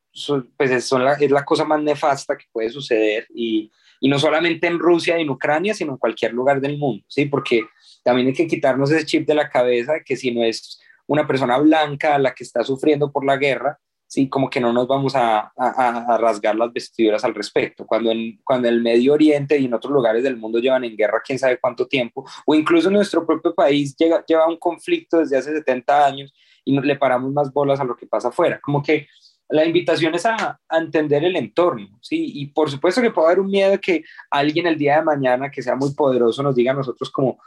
pues 0.58 0.70
es, 0.70 0.92
la, 0.92 1.14
es 1.14 1.30
la 1.30 1.44
cosa 1.44 1.64
más 1.64 1.80
nefasta 1.82 2.36
que 2.36 2.44
puede 2.52 2.68
suceder 2.68 3.26
y, 3.34 3.72
y 4.00 4.08
no 4.08 4.18
solamente 4.18 4.66
en 4.66 4.78
Rusia 4.78 5.18
y 5.18 5.22
en 5.22 5.30
Ucrania, 5.30 5.74
sino 5.74 5.92
en 5.92 5.98
cualquier 5.98 6.32
lugar 6.32 6.60
del 6.60 6.78
mundo, 6.78 7.04
¿sí? 7.08 7.26
Porque 7.26 7.64
también 8.02 8.28
hay 8.28 8.34
que 8.34 8.46
quitarnos 8.46 8.90
ese 8.90 9.06
chip 9.06 9.26
de 9.26 9.34
la 9.34 9.48
cabeza 9.48 10.00
que 10.04 10.16
si 10.16 10.30
no 10.30 10.42
es 10.42 10.80
una 11.06 11.26
persona 11.26 11.58
blanca 11.58 12.18
la 12.18 12.34
que 12.34 12.44
está 12.44 12.62
sufriendo 12.62 13.10
por 13.10 13.24
la 13.24 13.36
guerra, 13.36 13.78
sí, 14.08 14.28
como 14.28 14.48
que 14.50 14.60
no 14.60 14.72
nos 14.72 14.88
vamos 14.88 15.14
a, 15.14 15.52
a, 15.56 16.18
rasgar 16.18 16.56
las 16.56 16.72
vestiduras 16.72 17.24
al 17.24 17.34
respecto. 17.34 17.86
Cuando 17.86 18.10
en, 18.10 18.40
cuando 18.42 18.68
el 18.68 18.82
Medio 18.82 19.12
Oriente 19.12 19.58
y 19.58 19.66
en 19.66 19.74
otros 19.74 19.92
lugares 19.92 20.22
del 20.22 20.36
mundo 20.36 20.58
llevan 20.58 20.84
en 20.84 20.96
guerra 20.96 21.22
quién 21.24 21.38
sabe 21.38 21.58
cuánto 21.58 21.86
tiempo, 21.86 22.24
o 22.46 22.54
incluso 22.54 22.88
en 22.88 22.94
nuestro 22.94 23.26
propio 23.26 23.54
país 23.54 23.94
llega, 23.96 24.24
lleva 24.26 24.48
un 24.48 24.56
conflicto 24.56 25.18
desde 25.18 25.36
hace 25.36 25.52
70 25.52 26.06
años 26.06 26.32
y 26.64 26.72
no, 26.72 26.82
le 26.82 26.96
paramos 26.96 27.32
más 27.32 27.52
bolas 27.52 27.80
a 27.80 27.84
lo 27.84 27.96
que 27.96 28.06
pasa 28.06 28.28
afuera. 28.28 28.60
Como 28.62 28.82
que 28.82 29.06
la 29.48 29.64
invitación 29.64 30.14
es 30.14 30.26
a, 30.26 30.60
a, 30.68 30.78
entender 30.78 31.24
el 31.24 31.36
entorno, 31.36 31.98
¿sí? 32.02 32.32
Y 32.34 32.46
por 32.46 32.70
supuesto 32.70 33.00
que 33.00 33.10
puede 33.10 33.28
haber 33.28 33.40
un 33.40 33.50
miedo 33.50 33.80
que 33.80 34.04
alguien 34.30 34.66
el 34.66 34.76
día 34.76 34.96
de 34.96 35.02
mañana 35.02 35.50
que 35.50 35.62
sea 35.62 35.74
muy 35.74 35.94
poderoso 35.94 36.42
nos 36.42 36.54
diga 36.54 36.72
a 36.72 36.76
nosotros 36.76 37.10
como, 37.10 37.38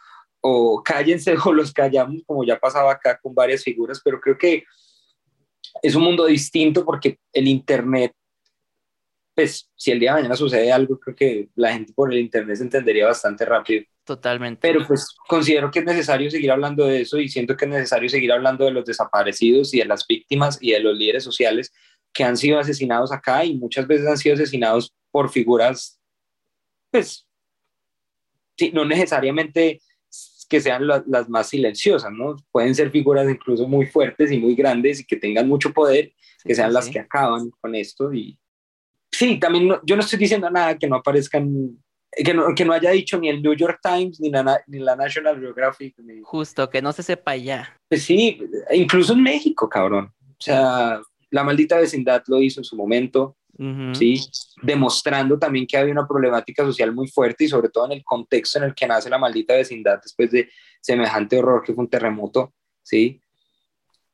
o 0.42 0.82
cállense 0.84 1.36
o 1.46 1.54
los 1.54 1.72
callamos, 1.72 2.24
como 2.26 2.44
ya 2.44 2.60
pasaba 2.60 2.92
acá 2.92 3.20
con 3.22 3.34
varias 3.34 3.64
figuras, 3.64 4.02
pero 4.04 4.20
creo 4.20 4.38
que 4.38 4.64
es 5.82 5.96
un 5.96 6.04
mundo 6.04 6.26
distinto 6.26 6.84
porque 6.84 7.20
el 7.32 7.48
Internet, 7.48 8.14
pues 9.36 9.70
si 9.76 9.92
el 9.92 10.00
día 10.00 10.12
de 10.12 10.18
mañana 10.18 10.36
sucede 10.36 10.72
algo, 10.72 11.00
creo 11.00 11.16
que 11.16 11.50
la 11.56 11.74
gente 11.74 11.94
por 11.94 12.12
el 12.12 12.20
Internet 12.20 12.58
se 12.58 12.64
entendería 12.64 13.08
bastante 13.08 13.46
rápido. 13.46 13.84
Totalmente. 14.04 14.60
Pero 14.62 14.86
pues 14.86 15.16
considero 15.28 15.70
que 15.70 15.80
es 15.80 15.86
necesario 15.86 16.30
seguir 16.30 16.52
hablando 16.52 16.86
de 16.86 17.02
eso 17.02 17.20
y 17.20 17.30
siento 17.30 17.56
que 17.56 17.66
es 17.66 17.72
necesario 17.72 18.10
seguir 18.10 18.32
hablando 18.32 18.66
de 18.66 18.72
los 18.72 18.84
desaparecidos 18.84 19.74
y 19.74 19.80
de 19.80 19.86
las 19.86 20.06
víctimas 20.08 20.58
y 20.60 20.72
de 20.72 20.80
los 20.80 20.98
líderes 20.98 21.24
sociales 21.24 21.72
que 22.14 22.24
han 22.24 22.38
sido 22.38 22.60
asesinados 22.60 23.12
acá 23.12 23.46
y 23.46 23.56
muchas 23.56 23.88
veces 23.88 24.08
han 24.08 24.18
sido 24.18 24.36
asesinados 24.36 24.94
por 25.12 25.30
figuras, 25.30 26.00
pues, 26.92 27.28
sí, 28.58 28.72
no 28.74 28.86
necesariamente 28.86 29.82
que 30.52 30.60
sean 30.60 30.86
las 30.86 31.30
más 31.30 31.48
silenciosas, 31.48 32.12
¿no? 32.12 32.36
Pueden 32.52 32.76
ser 32.76 32.92
figuras 32.92 33.26
incluso 33.30 33.66
muy 33.70 33.86
fuertes 33.86 34.34
y 34.34 34.38
muy 34.38 34.54
grandes 34.54 35.00
y 35.00 35.06
que 35.06 35.16
tengan 35.16 35.48
mucho 35.48 35.72
poder, 35.72 36.12
que 36.44 36.54
sean 36.54 36.74
las 36.74 36.90
que 36.90 37.00
acaban 37.00 37.50
con 37.62 37.74
esto. 37.74 38.14
Y 38.14 38.38
sí, 39.10 39.40
también 39.40 39.70
yo 39.86 39.96
no 39.96 40.02
estoy 40.02 40.20
diciendo 40.20 40.50
nada 40.50 40.78
que 40.78 40.90
no 40.90 40.98
aparezcan, 40.98 41.82
que 42.12 42.34
no, 42.34 42.54
que 42.54 42.66
no 42.66 42.74
haya 42.74 42.92
dicho 42.92 43.18
ni 43.18 43.30
el 43.30 43.42
New 43.42 43.54
York 43.54 43.80
Times 43.82 44.20
ni 44.20 44.30
la, 44.30 44.62
ni 44.68 44.80
la 44.80 44.98
National 44.98 45.40
Geographic. 45.40 45.96
Justo, 46.24 46.70
que 46.70 46.82
no 46.82 46.92
se 46.92 47.04
sepa 47.04 47.38
ya. 47.38 47.74
Pues 47.88 48.04
sí, 48.04 48.42
incluso 48.74 49.14
en 49.14 49.24
México, 49.24 49.70
cabrón. 49.70 50.14
O 50.32 50.44
sea, 50.44 51.02
la 51.32 51.44
maldita 51.44 51.78
vecindad 51.78 52.24
lo 52.28 52.40
hizo 52.40 52.60
en 52.60 52.66
su 52.66 52.76
momento. 52.76 53.38
¿sí? 53.94 54.20
Demostrando 54.62 55.38
también 55.38 55.68
que 55.68 55.78
había 55.78 55.92
una 55.92 56.08
problemática 56.08 56.64
social 56.64 56.94
muy 56.94 57.08
fuerte 57.08 57.44
y 57.44 57.48
sobre 57.48 57.70
todo 57.70 57.86
en 57.86 57.94
el 57.94 58.04
contexto 58.04 58.60
en 58.60 58.66
el 58.66 58.76
que 58.76 58.88
nace 58.88 59.10
la 59.10 59.18
maldita 59.18 59.56
vecindad 59.56 60.00
después 60.02 60.32
de 60.32 60.50
semejante 60.80 61.38
horror 61.38 61.64
que 61.64 61.74
fue 61.74 61.84
un 61.84 61.90
terremoto, 61.90 62.54
¿sí? 62.82 63.22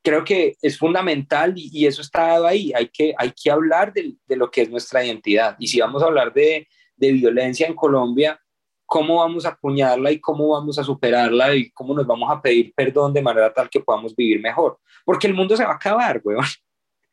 Creo 0.04 0.24
que 0.24 0.56
es 0.62 0.78
fundamental 0.78 1.54
y, 1.56 1.86
eso 1.86 2.02
está 2.02 2.28
dado 2.28 2.48
ahí, 2.48 2.72
hay 2.74 2.90
que, 2.90 3.14
hay 3.18 3.32
que 3.32 3.52
hablar 3.52 3.94
de, 3.94 4.16
de, 4.26 4.36
lo 4.36 4.50
que 4.50 4.62
es 4.62 4.70
nuestra 4.70 5.04
identidad 5.04 5.56
y 5.60 5.68
si 5.68 5.80
vamos 5.80 6.02
a 6.02 6.08
hablar 6.08 6.34
de, 6.34 6.68
de 6.96 7.12
violencia 7.12 7.68
en 7.68 7.76
Colombia, 7.76 8.40
cómo 8.86 9.18
vamos 9.18 9.46
a 9.46 9.50
acuñarla 9.50 10.12
y 10.12 10.20
cómo 10.20 10.50
vamos 10.50 10.80
a 10.80 10.84
superarla 10.84 11.54
y 11.56 11.70
cómo 11.72 11.94
nos 11.94 12.08
vamos 12.08 12.30
a 12.32 12.42
pedir 12.42 12.74
perdón 12.74 13.14
de 13.14 13.22
manera 13.22 13.54
tal 13.54 13.70
que 13.70 13.82
podamos 13.82 14.16
vivir 14.16 14.42
mejor. 14.42 14.80
Porque 15.06 15.28
el 15.28 15.34
mundo 15.34 15.56
se 15.56 15.66
va 15.66 15.72
a 15.72 15.76
acabar, 15.76 16.22
weón. 16.24 16.46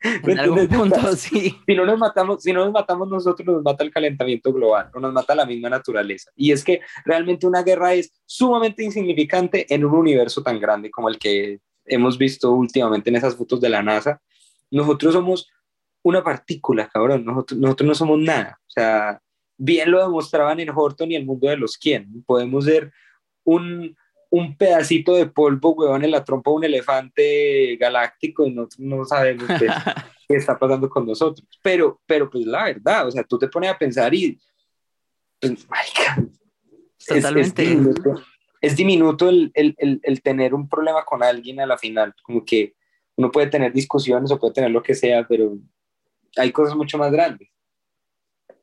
En 0.04 0.38
algún 0.38 0.68
punto, 0.68 0.96
sí. 1.16 1.56
Si 1.66 1.74
no, 1.74 1.86
nos 1.86 1.98
matamos, 1.98 2.42
si 2.42 2.52
no 2.52 2.64
nos 2.64 2.72
matamos 2.72 3.08
nosotros, 3.08 3.46
nos 3.46 3.62
mata 3.62 3.82
el 3.82 3.90
calentamiento 3.90 4.52
global, 4.52 4.90
o 4.94 5.00
nos 5.00 5.12
mata 5.12 5.34
la 5.34 5.46
misma 5.46 5.70
naturaleza. 5.70 6.30
Y 6.36 6.52
es 6.52 6.62
que 6.62 6.80
realmente 7.04 7.46
una 7.46 7.62
guerra 7.62 7.94
es 7.94 8.12
sumamente 8.26 8.84
insignificante 8.84 9.72
en 9.74 9.84
un 9.84 9.94
universo 9.94 10.42
tan 10.42 10.60
grande 10.60 10.90
como 10.90 11.08
el 11.08 11.18
que 11.18 11.60
hemos 11.86 12.18
visto 12.18 12.52
últimamente 12.52 13.08
en 13.10 13.16
esas 13.16 13.34
fotos 13.34 13.60
de 13.60 13.70
la 13.70 13.82
NASA. 13.82 14.20
Nosotros 14.70 15.14
somos 15.14 15.48
una 16.02 16.22
partícula, 16.22 16.88
cabrón. 16.88 17.24
Nosotros, 17.24 17.58
nosotros 17.58 17.88
no 17.88 17.94
somos 17.94 18.18
nada. 18.18 18.60
O 18.60 18.70
sea, 18.70 19.20
bien 19.56 19.90
lo 19.90 20.02
demostraban 20.02 20.60
en 20.60 20.70
Horton 20.70 21.12
y 21.12 21.16
el 21.16 21.24
mundo 21.24 21.48
de 21.48 21.56
los 21.56 21.78
quién. 21.78 22.22
Podemos 22.26 22.66
ser 22.66 22.92
un, 23.44 23.96
un 24.34 24.56
pedacito 24.56 25.14
de 25.14 25.26
polvo, 25.26 25.74
huevón, 25.74 26.02
en 26.02 26.10
la 26.10 26.24
trompa 26.24 26.50
de 26.50 26.56
un 26.56 26.64
elefante 26.64 27.76
galáctico 27.76 28.44
y 28.44 28.52
nosotros 28.52 28.80
no 28.80 29.04
sabemos 29.04 29.44
qué, 30.26 30.34
está 30.34 30.58
pasando 30.58 30.90
con 30.90 31.06
nosotros. 31.06 31.46
Pero, 31.62 32.00
pero 32.04 32.28
pues 32.28 32.44
la 32.44 32.64
verdad, 32.64 33.06
o 33.06 33.12
sea, 33.12 33.22
tú 33.22 33.38
te 33.38 33.46
pones 33.46 33.70
a 33.70 33.78
pensar 33.78 34.12
y, 34.12 34.36
pues, 35.38 35.66
Totalmente. 37.06 37.78
Es, 38.60 38.74
diminuto, 38.74 39.28
el, 39.28 39.52
el, 39.54 39.76
el, 39.78 40.00
el, 40.02 40.22
tener 40.22 40.52
un 40.52 40.68
problema 40.68 41.04
con 41.04 41.22
alguien 41.22 41.60
a 41.60 41.66
la 41.66 41.78
final, 41.78 42.12
como 42.22 42.44
que 42.44 42.74
uno 43.14 43.30
puede 43.30 43.46
tener 43.46 43.72
discusiones 43.72 44.32
o 44.32 44.38
puede 44.38 44.54
tener 44.54 44.72
lo 44.72 44.82
que 44.82 44.94
sea, 44.94 45.24
pero 45.28 45.56
hay 46.36 46.50
cosas 46.50 46.74
mucho 46.74 46.98
más 46.98 47.12
grandes. 47.12 47.50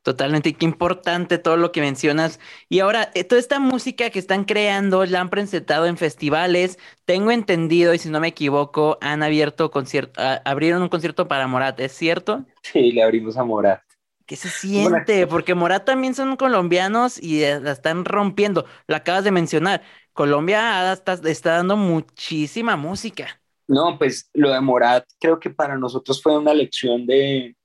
Totalmente, 0.04 0.54
qué 0.54 0.66
importante 0.66 1.38
todo 1.38 1.58
lo 1.58 1.72
que 1.72 1.80
mencionas. 1.80 2.40
Y 2.70 2.80
ahora, 2.80 3.12
eh, 3.14 3.24
toda 3.24 3.40
esta 3.40 3.60
música 3.60 4.10
que 4.10 4.18
están 4.18 4.46
creando, 4.46 5.06
la 5.06 5.22
han 5.22 5.30
presentado 5.30 5.86
en 5.86 5.96
festivales. 5.96 6.80
Tengo 7.06 7.30
entendido, 7.30 7.94
y 7.94 8.00
si 8.00 8.10
no 8.10 8.20
me 8.20 8.30
equivoco, 8.30 8.98
han 9.02 9.22
abierto 9.22 9.70
concierto, 9.70 10.20
abrieron 10.44 10.82
un 10.82 10.90
concierto 10.90 11.28
para 11.28 11.46
Morat, 11.46 11.80
¿es 11.80 11.92
cierto? 11.92 12.46
Sí, 12.64 12.92
le 12.92 13.04
abrimos 13.04 13.38
a 13.38 13.44
Morat. 13.44 13.82
¿Qué 14.26 14.36
se 14.38 14.50
siente? 14.50 15.28
Porque 15.28 15.54
Morat 15.54 15.86
también 15.86 16.16
son 16.16 16.36
colombianos 16.36 17.22
y 17.22 17.44
eh, 17.44 17.60
la 17.60 17.72
están 17.72 18.04
rompiendo. 18.04 18.66
Lo 18.88 18.96
acabas 18.96 19.24
de 19.24 19.32
mencionar. 19.32 19.84
Colombia 20.14 20.94
está, 20.94 21.14
está 21.26 21.58
dando 21.58 21.78
muchísima 21.78 22.76
música. 22.76 23.40
No, 23.68 24.00
pues 24.00 24.30
lo 24.34 24.52
de 24.52 24.62
Morat 24.62 25.06
creo 25.20 25.40
que 25.40 25.52
para 25.52 25.78
nosotros 25.78 26.22
fue 26.24 26.38
una 26.38 26.54
lección 26.56 27.06
de, 27.06 27.56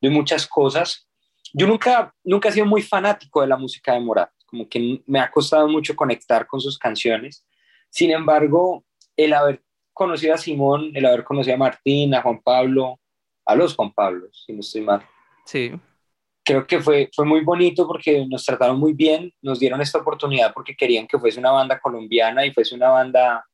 de 0.00 0.10
muchas 0.10 0.46
cosas 0.46 1.05
yo 1.56 1.66
nunca, 1.66 2.12
nunca 2.22 2.50
he 2.50 2.52
sido 2.52 2.66
muy 2.66 2.82
fanático 2.82 3.40
de 3.40 3.46
la 3.46 3.56
música 3.56 3.94
de 3.94 4.00
Morat, 4.00 4.30
como 4.44 4.68
que 4.68 5.02
me 5.06 5.18
ha 5.18 5.30
costado 5.30 5.66
mucho 5.66 5.96
conectar 5.96 6.46
con 6.46 6.60
sus 6.60 6.78
canciones. 6.78 7.46
Sin 7.88 8.10
embargo, 8.10 8.84
el 9.16 9.32
haber 9.32 9.62
conocido 9.94 10.34
a 10.34 10.38
Simón, 10.38 10.90
el 10.94 11.06
haber 11.06 11.24
conocido 11.24 11.54
a 11.54 11.58
Martín, 11.58 12.14
a 12.14 12.20
Juan 12.20 12.42
Pablo, 12.42 13.00
a 13.46 13.54
los 13.54 13.74
Juan 13.74 13.90
Pablos, 13.92 14.44
si 14.44 14.52
no 14.52 14.60
estoy 14.60 14.82
mal. 14.82 15.02
Sí. 15.46 15.72
Creo 16.44 16.66
que 16.66 16.78
fue, 16.78 17.08
fue 17.16 17.24
muy 17.24 17.40
bonito 17.40 17.86
porque 17.86 18.26
nos 18.28 18.44
trataron 18.44 18.78
muy 18.78 18.92
bien, 18.92 19.32
nos 19.40 19.58
dieron 19.58 19.80
esta 19.80 19.98
oportunidad 19.98 20.52
porque 20.52 20.76
querían 20.76 21.06
que 21.06 21.18
fuese 21.18 21.40
una 21.40 21.52
banda 21.52 21.80
colombiana 21.80 22.44
y 22.44 22.52
fuese 22.52 22.74
una 22.74 22.90
banda 22.90 23.46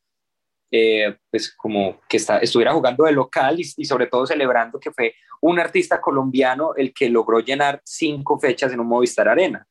eh, 0.74 1.14
pues 1.30 1.54
como 1.54 2.00
que 2.08 2.16
está, 2.16 2.38
estuviera 2.38 2.72
jugando 2.72 3.04
de 3.04 3.12
local 3.12 3.60
y, 3.60 3.84
sobre 3.84 4.06
todo 4.06 4.26
celebrando 4.26 4.80
que 4.80 4.90
fue 4.90 5.14
un 5.42 5.58
artista 5.58 6.00
colombiano 6.00 6.74
el 6.76 6.94
que 6.94 7.08
logró 7.08 7.40
llenar 7.40 7.82
cinco 7.84 8.38
fechas 8.38 8.72
en 8.72 8.80
un 8.80 8.86
Movistar 8.86 9.28
Arena, 9.28 9.66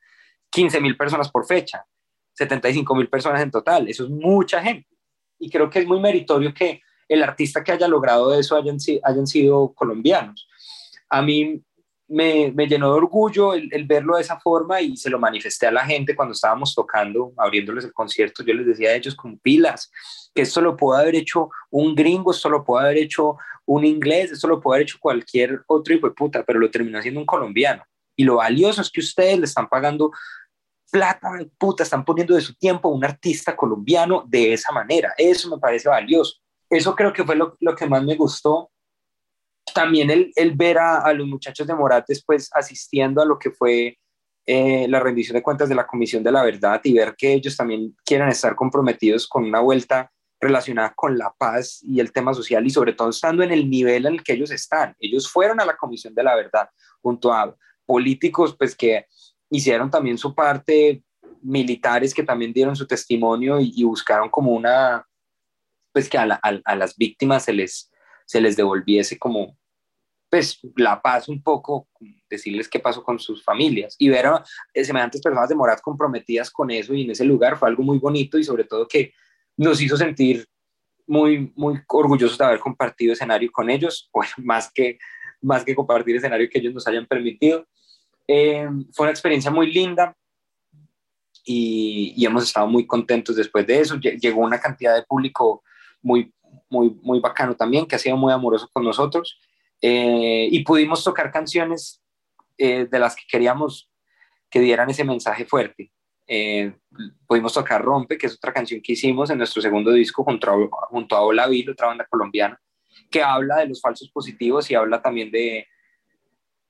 15 0.50 0.80
mil 0.80 0.96
personas 0.96 1.30
por 1.30 1.46
fecha, 1.46 1.84
75 2.34 2.94
mil 2.94 3.08
personas 3.08 3.42
en 3.42 3.50
total, 3.50 3.88
eso 3.88 4.04
es 4.04 4.10
mucha 4.10 4.62
gente. 4.62 4.88
Y 5.38 5.50
creo 5.50 5.70
que 5.70 5.80
es 5.80 5.86
muy 5.86 5.98
meritorio 5.98 6.52
que 6.52 6.82
el 7.08 7.22
artista 7.22 7.64
que 7.64 7.72
haya 7.72 7.88
logrado 7.88 8.38
eso 8.38 8.54
hayan, 8.56 8.76
hayan 9.02 9.26
sido 9.26 9.72
colombianos. 9.72 10.46
A 11.08 11.22
mí 11.22 11.62
me, 12.12 12.52
me, 12.52 12.66
llenó 12.66 12.90
de 12.90 12.98
orgullo 12.98 13.54
el, 13.54 13.84
verlo 13.86 14.16
de 14.16 14.22
esa 14.22 14.38
forma 14.38 14.80
y 14.80 14.96
se 14.96 15.08
lo 15.08 15.18
manifesté 15.18 15.66
a 15.66 15.72
la 15.72 15.84
gente 15.84 16.14
cuando 16.14 16.32
estábamos 16.32 16.74
tocando, 16.74 17.32
abriéndoles 17.38 17.86
el 17.86 17.92
concierto. 17.92 18.44
Yo 18.44 18.52
les 18.52 18.66
decía 18.66 18.90
a 18.90 18.94
ellos 18.94 19.14
con 19.14 19.38
pilas, 19.38 19.90
que 20.34 20.42
esto 20.42 20.60
lo 20.60 20.76
puede 20.76 21.00
haber 21.00 21.16
hecho 21.16 21.48
un 21.70 21.94
gringo, 21.94 22.30
esto 22.30 22.50
lo 22.50 22.64
puede 22.64 22.84
haber 22.84 22.98
hecho 22.98 23.36
un 23.64 23.84
inglés, 23.84 24.30
esto 24.30 24.46
lo 24.46 24.60
puede 24.60 24.78
haber 24.78 24.88
hecho 24.88 24.98
cualquier 25.00 25.62
otro 25.66 25.94
hijo 25.94 26.08
de 26.08 26.14
puta, 26.14 26.44
pero 26.44 26.58
lo 26.58 26.70
terminó 26.70 26.98
haciendo 26.98 27.20
un 27.20 27.26
colombiano. 27.26 27.82
Y 28.14 28.24
lo 28.24 28.36
valioso 28.36 28.82
es 28.82 28.90
que 28.90 29.00
ustedes 29.00 29.38
le 29.38 29.46
están 29.46 29.68
pagando 29.68 30.10
plata, 30.90 31.30
puta, 31.56 31.82
están 31.82 32.04
poniendo 32.04 32.34
de 32.34 32.42
su 32.42 32.54
tiempo 32.54 32.88
a 32.88 32.92
un 32.92 33.04
artista 33.04 33.56
colombiano 33.56 34.24
de 34.28 34.52
esa 34.52 34.70
manera. 34.70 35.14
Eso 35.16 35.48
me 35.48 35.58
parece 35.58 35.88
valioso. 35.88 36.36
Eso 36.68 36.94
creo 36.94 37.12
que 37.12 37.24
fue 37.24 37.36
lo 37.36 37.74
que 37.74 37.86
más 37.86 38.04
me 38.04 38.16
gustó. 38.16 38.70
También 39.74 40.10
el, 40.10 40.32
el 40.36 40.52
ver 40.52 40.78
a, 40.78 40.98
a, 40.98 41.12
los 41.12 41.26
muchachos 41.26 41.66
de 41.66 41.74
Morat 41.74 42.04
después 42.06 42.50
asistiendo 42.52 43.22
a 43.22 43.24
lo 43.24 43.38
que 43.38 43.50
fue 43.50 43.98
eh, 44.44 44.86
la 44.88 44.98
rendición 44.98 45.34
de 45.34 45.42
cuentas 45.42 45.68
de 45.68 45.74
la 45.74 45.86
Comisión 45.86 46.22
de 46.22 46.32
la 46.32 46.42
Verdad 46.42 46.80
y 46.82 46.94
ver 46.94 47.14
que 47.16 47.32
ellos 47.32 47.56
también 47.56 47.94
quieren 48.04 48.28
estar 48.28 48.56
comprometidos 48.56 49.28
con 49.28 49.44
una 49.44 49.60
vuelta 49.60 50.10
relacionada 50.40 50.92
con 50.96 51.16
la 51.16 51.32
paz 51.38 51.80
y 51.82 52.00
el 52.00 52.12
tema 52.12 52.34
social 52.34 52.66
y 52.66 52.70
sobre 52.70 52.92
todo 52.92 53.10
estando 53.10 53.44
en 53.44 53.52
el 53.52 53.70
nivel 53.70 54.06
en 54.06 54.14
el 54.14 54.24
que 54.24 54.32
ellos 54.32 54.50
están. 54.50 54.96
Ellos 54.98 55.30
fueron 55.30 55.60
a 55.60 55.64
la 55.64 55.76
Comisión 55.76 56.14
de 56.14 56.24
la 56.24 56.34
Verdad 56.34 56.68
junto 57.00 57.32
a 57.32 57.56
políticos 57.86 58.56
pues 58.58 58.74
que 58.74 59.06
hicieron 59.48 59.90
también 59.90 60.18
su 60.18 60.34
parte 60.34 61.04
militares 61.42 62.14
que 62.14 62.22
también 62.22 62.52
dieron 62.52 62.74
su 62.74 62.86
testimonio 62.86 63.58
y, 63.60 63.84
buscaron 63.84 64.28
como 64.28 64.52
una, 64.52 65.06
pues 65.92 66.08
que 66.08 66.18
a, 66.18 66.40
a, 66.42 66.76
las 66.76 66.96
víctimas 66.96 67.44
se 67.44 67.52
les, 67.52 67.90
se 68.26 68.40
les 68.40 68.56
devolviese 68.56 69.18
como, 69.18 69.56
pues 70.32 70.58
la 70.76 71.02
paz 71.02 71.28
un 71.28 71.42
poco, 71.42 71.88
decirles 72.30 72.66
qué 72.66 72.80
pasó 72.80 73.04
con 73.04 73.18
sus 73.18 73.44
familias 73.44 73.94
y 73.98 74.08
ver 74.08 74.24
a 74.28 74.42
semejantes 74.74 75.20
personas 75.20 75.50
de 75.50 75.54
Morat 75.54 75.82
comprometidas 75.82 76.50
con 76.50 76.70
eso 76.70 76.94
y 76.94 77.02
en 77.02 77.10
ese 77.10 77.26
lugar 77.26 77.58
fue 77.58 77.68
algo 77.68 77.82
muy 77.82 77.98
bonito 77.98 78.38
y 78.38 78.44
sobre 78.44 78.64
todo 78.64 78.88
que 78.88 79.12
nos 79.58 79.78
hizo 79.82 79.94
sentir 79.94 80.46
muy, 81.06 81.52
muy 81.54 81.82
orgullosos 81.86 82.38
de 82.38 82.46
haber 82.46 82.60
compartido 82.60 83.12
escenario 83.12 83.52
con 83.52 83.68
ellos, 83.68 84.08
bueno, 84.14 84.32
más 84.38 84.72
que, 84.72 84.98
más 85.42 85.66
que 85.66 85.74
compartir 85.74 86.16
escenario 86.16 86.48
que 86.48 86.60
ellos 86.60 86.72
nos 86.72 86.88
hayan 86.88 87.04
permitido. 87.04 87.66
Eh, 88.26 88.66
fue 88.94 89.04
una 89.04 89.10
experiencia 89.10 89.50
muy 89.50 89.70
linda 89.70 90.16
y, 91.44 92.14
y, 92.16 92.24
hemos 92.24 92.44
estado 92.44 92.66
muy 92.68 92.86
contentos 92.86 93.36
después 93.36 93.66
de 93.66 93.80
eso. 93.80 93.96
Llegó 93.96 94.40
una 94.40 94.58
cantidad 94.58 94.94
de 94.94 95.02
público 95.02 95.62
muy, 96.00 96.32
muy, 96.70 96.98
muy 97.02 97.20
bacano 97.20 97.54
también, 97.54 97.84
que 97.84 97.96
ha 97.96 97.98
sido 97.98 98.16
muy 98.16 98.32
amoroso 98.32 98.70
con 98.72 98.82
nosotros. 98.82 99.38
Eh, 99.84 100.48
y 100.50 100.62
pudimos 100.62 101.02
tocar 101.02 101.32
canciones 101.32 102.00
eh, 102.56 102.86
de 102.88 102.98
las 103.00 103.16
que 103.16 103.24
queríamos 103.28 103.90
que 104.48 104.60
dieran 104.60 104.88
ese 104.88 105.02
mensaje 105.02 105.44
fuerte. 105.44 105.90
Eh, 106.28 106.72
pudimos 107.26 107.52
tocar 107.52 107.82
Rompe, 107.82 108.16
que 108.16 108.28
es 108.28 108.34
otra 108.34 108.52
canción 108.52 108.80
que 108.80 108.92
hicimos 108.92 109.28
en 109.30 109.38
nuestro 109.38 109.60
segundo 109.60 109.90
disco 109.90 110.22
junto 110.22 110.50
a, 110.50 110.86
junto 110.86 111.16
a 111.16 111.22
Ola 111.22 111.48
Vil, 111.48 111.70
otra 111.70 111.88
banda 111.88 112.06
colombiana, 112.08 112.60
que 113.10 113.22
habla 113.22 113.58
de 113.58 113.68
los 113.68 113.80
falsos 113.80 114.08
positivos 114.10 114.70
y 114.70 114.76
habla 114.76 115.02
también 115.02 115.32
de, 115.32 115.66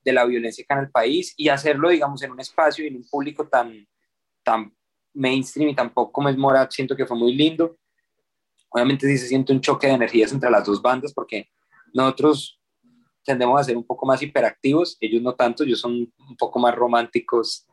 de 0.03 0.13
la 0.13 0.25
violencia 0.25 0.63
acá 0.63 0.79
en 0.79 0.85
el 0.85 0.91
país 0.91 1.33
y 1.37 1.49
hacerlo, 1.49 1.89
digamos, 1.89 2.23
en 2.23 2.31
un 2.31 2.39
espacio 2.39 2.83
y 2.83 2.87
en 2.87 2.95
un 2.95 3.07
público 3.07 3.47
tan, 3.47 3.87
tan 4.41 4.73
mainstream 5.13 5.69
y 5.69 5.75
tan 5.75 5.93
poco 5.93 6.11
como 6.11 6.29
es 6.29 6.37
Morat, 6.37 6.71
siento 6.71 6.95
que 6.95 7.05
fue 7.05 7.17
muy 7.17 7.35
lindo. 7.35 7.77
Obviamente 8.69 9.07
sí 9.07 9.17
se 9.19 9.27
siente 9.27 9.53
un 9.53 9.61
choque 9.61 9.87
de 9.87 9.93
energías 9.93 10.31
entre 10.33 10.49
las 10.49 10.65
dos 10.65 10.81
bandas 10.81 11.13
porque 11.13 11.49
nosotros 11.93 12.59
tendemos 13.23 13.59
a 13.59 13.63
ser 13.63 13.77
un 13.77 13.85
poco 13.85 14.05
más 14.05 14.21
hiperactivos, 14.21 14.97
ellos 14.99 15.21
no 15.21 15.35
tanto, 15.35 15.63
ellos 15.63 15.79
son 15.79 15.93
un 15.93 16.37
poco 16.37 16.59
más 16.59 16.75
románticos 16.75 17.67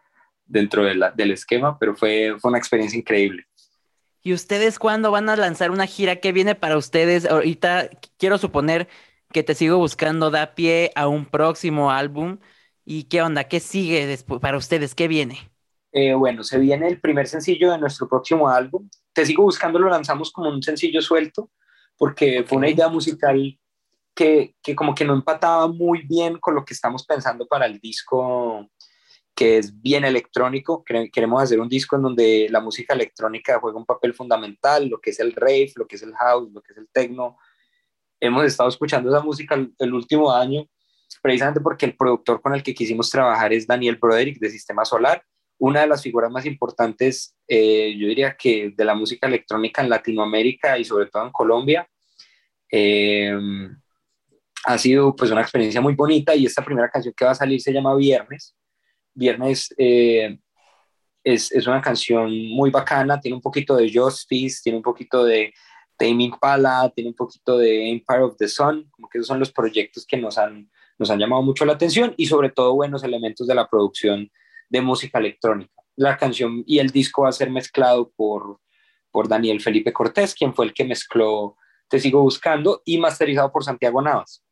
dentro 0.44 0.84
del 0.84 1.30
esquema, 1.30 1.78
pero 1.78 1.94
fue, 1.94 2.34
fue 2.38 2.50
una 2.50 2.58
experiencia 2.58 2.98
increíble. 2.98 3.44
¿Y 4.22 4.34
ustedes 4.34 4.78
cuándo 4.78 5.10
van 5.10 5.28
a 5.28 5.36
lanzar 5.36 5.70
una 5.70 5.86
gira? 5.86 6.16
¿Qué 6.16 6.32
viene 6.32 6.54
para 6.54 6.76
ustedes? 6.76 7.24
Ahorita 7.24 7.88
quiero 8.18 8.36
suponer 8.36 8.88
que 9.32 9.42
te 9.42 9.54
sigo 9.54 9.78
buscando, 9.78 10.30
da 10.30 10.54
pie 10.54 10.90
a 10.94 11.08
un 11.08 11.24
próximo 11.24 11.90
álbum. 11.90 12.38
¿Y 12.84 13.04
qué 13.04 13.22
onda? 13.22 13.44
¿Qué 13.44 13.60
sigue 13.60 14.06
después 14.06 14.40
para 14.40 14.58
ustedes? 14.58 14.94
¿Qué 14.94 15.08
viene? 15.08 15.50
Eh, 15.92 16.14
bueno, 16.14 16.44
se 16.44 16.58
viene 16.58 16.88
el 16.88 17.00
primer 17.00 17.28
sencillo 17.28 17.70
de 17.70 17.78
nuestro 17.78 18.08
próximo 18.08 18.48
álbum. 18.48 18.88
Te 19.12 19.24
sigo 19.24 19.44
buscando, 19.44 19.78
lo 19.78 19.88
lanzamos 19.88 20.30
como 20.32 20.50
un 20.50 20.62
sencillo 20.62 21.00
suelto, 21.00 21.50
porque 21.96 22.44
fue 22.44 22.58
una 22.58 22.68
idea 22.68 22.88
musical 22.88 23.58
que, 24.20 24.54
que 24.62 24.76
como 24.76 24.94
que 24.94 25.06
no 25.06 25.14
empataba 25.14 25.66
muy 25.66 26.02
bien 26.02 26.37
con 26.38 26.54
lo 26.54 26.62
que 26.62 26.74
estamos 26.74 27.06
pensando 27.06 27.46
para 27.46 27.64
el 27.64 27.80
disco 27.80 28.68
que 29.35 29.56
es 29.56 29.80
bien 29.80 30.04
electrónico. 30.04 30.85
Queremos 30.85 31.42
hacer 31.42 31.59
un 31.59 31.70
disco 31.70 31.96
en 31.96 32.02
donde 32.02 32.46
la 32.50 32.61
música 32.61 32.92
electrónica 32.92 33.59
juega 33.59 33.78
un 33.78 33.87
papel 33.87 34.12
fundamental, 34.12 34.88
lo 34.88 35.00
que 35.00 35.09
es 35.09 35.20
el 35.20 35.33
rave, 35.33 35.72
lo 35.76 35.87
que 35.87 35.96
es 35.96 36.02
el 36.02 36.14
house, 36.16 36.52
lo 36.52 36.61
que 36.61 36.72
es 36.72 36.78
el 36.78 36.88
techno. 36.92 37.38
Hemos 38.20 38.44
estado 38.44 38.68
escuchando 38.68 39.09
esa 39.09 39.24
música 39.24 39.54
el, 39.78 39.94
último 39.94 40.30
año, 40.30 40.68
precisamente 41.22 41.62
porque 41.62 41.87
el 41.87 41.96
productor 41.96 42.42
con 42.42 42.54
el 42.54 42.62
que 42.62 42.74
quisimos 42.74 43.09
trabajar 43.09 43.54
es 43.54 43.66
Daniel 43.66 43.96
Broderick 43.96 44.38
de 44.38 44.50
Sistema 44.50 44.85
Solar, 44.85 45.24
una 45.56 45.80
de 45.80 45.87
las 45.87 46.02
figuras 46.02 46.30
más 46.30 46.44
importantes, 46.44 47.35
eh, 47.48 47.96
yo 47.96 48.06
diría 48.06 48.37
que 48.37 48.74
de 48.76 48.85
la 48.85 48.94
música 48.94 49.26
electrónica 49.26 49.80
en 49.80 49.88
Latinoamérica 49.88 50.78
y 50.78 50.85
sobre 50.85 51.06
todo 51.06 51.24
en 51.24 51.33
Colombia. 51.33 51.88
Eh, 52.70 53.33
ha 54.64 54.79
sido 54.79 55.14
pues 55.16 55.31
una 55.31 55.40
experiencia 55.40 55.81
muy 55.81 55.94
bonita 55.94 56.35
y 56.35 56.46
esta 56.46 56.64
primera 56.64 56.90
canción 56.90 57.14
que 57.16 57.25
va 57.25 57.31
a 57.33 57.35
salir 57.35 57.61
se 57.61 57.73
llama 57.73 57.94
Viernes 57.94 58.55
Viernes 59.14 59.75
eh, 59.77 60.38
es, 61.23 61.53
es, 61.53 61.66
una 61.66 61.83
canción 61.83 62.31
muy 62.49 62.70
bacana, 62.70 63.20
tiene 63.20 63.37
un 63.37 63.42
poquito 63.42 63.77
de 63.77 63.92
Justice, 63.92 64.61
tiene 64.62 64.79
un 64.79 64.83
poquito 64.83 65.25
de 65.25 65.53
Tame 65.96 66.25
Impala, 66.25 66.90
tiene 66.94 67.11
un 67.11 67.16
poquito 67.16 67.59
de 67.59 67.90
Empire 67.90 68.23
of 68.23 68.37
the 68.38 68.49
Sun, 68.49 68.88
como 68.90 69.09
que 69.09 69.18
esos 69.18 69.29
son 69.29 69.38
los 69.38 69.53
proyectos 69.53 70.07
que 70.07 70.16
nos 70.16 70.38
han, 70.38 70.70
nos 70.99 71.11
han 71.11 71.18
llamado 71.18 71.42
mucho 71.42 71.64
la 71.64 71.75
atención 71.75 72.14
y 72.16 72.27
sobre 72.27 72.51
todo 72.51 72.75
buenos 72.75 73.05
elementos 73.05 73.46
de 73.46 73.55
la 73.55 73.68
producción 73.68 74.31
de 74.68 74.81
música 74.81 75.18
electrónica. 75.18 75.73
La 75.96 76.16
canción 76.16 76.62
y 76.66 76.79
el 76.79 76.88
disco 76.90 77.23
va 77.23 77.29
a 77.29 77.33
ser 77.33 77.51
mezclado 77.51 78.11
por, 78.16 78.61
por 79.11 79.29
Daniel 79.29 79.61
Felipe 79.61 79.92
Cortés, 79.92 80.35
quien 80.35 80.55
fue 80.55 80.64
el 80.64 80.73
que 80.73 80.85
mezcló 80.85 81.57
Te 81.88 82.01
Sigo 82.01 82.23
Buscando, 82.23 82.81
y 82.87 82.96
masterizado 82.96 83.53
por 83.53 83.64
Santiago 83.64 84.01
Navas. 84.01 84.42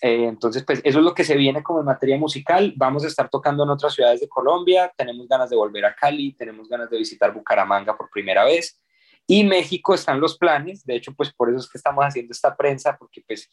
Eh, 0.00 0.24
entonces, 0.24 0.64
pues 0.64 0.80
eso 0.84 0.98
es 0.98 1.04
lo 1.04 1.14
que 1.14 1.24
se 1.24 1.36
viene 1.36 1.62
como 1.62 1.80
en 1.80 1.86
materia 1.86 2.18
musical. 2.18 2.72
Vamos 2.76 3.04
a 3.04 3.08
estar 3.08 3.28
tocando 3.28 3.64
en 3.64 3.70
otras 3.70 3.94
ciudades 3.94 4.20
de 4.20 4.28
Colombia, 4.28 4.92
tenemos 4.96 5.28
ganas 5.28 5.50
de 5.50 5.56
volver 5.56 5.84
a 5.84 5.94
Cali, 5.94 6.32
tenemos 6.32 6.68
ganas 6.68 6.90
de 6.90 6.98
visitar 6.98 7.32
Bucaramanga 7.32 7.96
por 7.96 8.10
primera 8.10 8.44
vez. 8.44 8.80
Y 9.26 9.44
México 9.44 9.94
están 9.94 10.20
los 10.20 10.36
planes, 10.36 10.84
de 10.84 10.96
hecho, 10.96 11.14
pues 11.14 11.32
por 11.32 11.48
eso 11.48 11.58
es 11.58 11.68
que 11.68 11.78
estamos 11.78 12.04
haciendo 12.04 12.32
esta 12.32 12.56
prensa, 12.56 12.96
porque 12.98 13.22
pues 13.26 13.48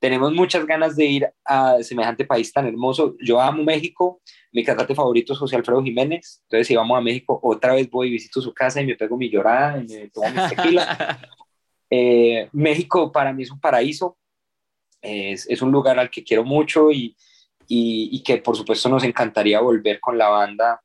tenemos 0.00 0.32
muchas 0.32 0.64
ganas 0.66 0.96
de 0.96 1.04
ir 1.04 1.30
a 1.44 1.76
semejante 1.82 2.24
país 2.24 2.50
tan 2.52 2.66
hermoso. 2.66 3.14
Yo 3.22 3.38
amo 3.38 3.62
México, 3.62 4.22
mi 4.50 4.64
cantante 4.64 4.94
favorito 4.94 5.34
es 5.34 5.38
José 5.38 5.56
Alfredo 5.56 5.82
Jiménez, 5.82 6.40
entonces 6.44 6.66
si 6.66 6.74
vamos 6.74 6.96
a 6.96 7.02
México, 7.02 7.38
otra 7.42 7.74
vez 7.74 7.88
voy 7.90 8.08
y 8.08 8.12
visito 8.12 8.40
su 8.40 8.54
casa 8.54 8.80
y 8.80 8.86
me 8.86 8.96
pego 8.96 9.18
mi 9.18 9.28
llorada 9.28 9.78
y 9.78 9.86
me 9.86 10.08
tomo 10.08 10.28
mi 10.30 10.48
tequila. 10.48 11.20
Eh, 11.92 12.48
México 12.52 13.10
para 13.10 13.32
mí 13.32 13.42
es 13.42 13.50
un 13.50 13.58
paraíso, 13.58 14.16
es, 15.02 15.62
un 15.62 15.72
lugar 15.72 15.98
al 15.98 16.10
que 16.10 16.24
quiero 16.24 16.44
mucho 16.44 16.90
y, 16.90 17.16
y, 17.66 18.22
que 18.22 18.38
por 18.38 18.56
supuesto 18.56 18.88
nos 18.88 19.04
encantaría 19.04 19.60
volver 19.60 20.00
con 20.00 20.18
la 20.18 20.28
banda. 20.28 20.80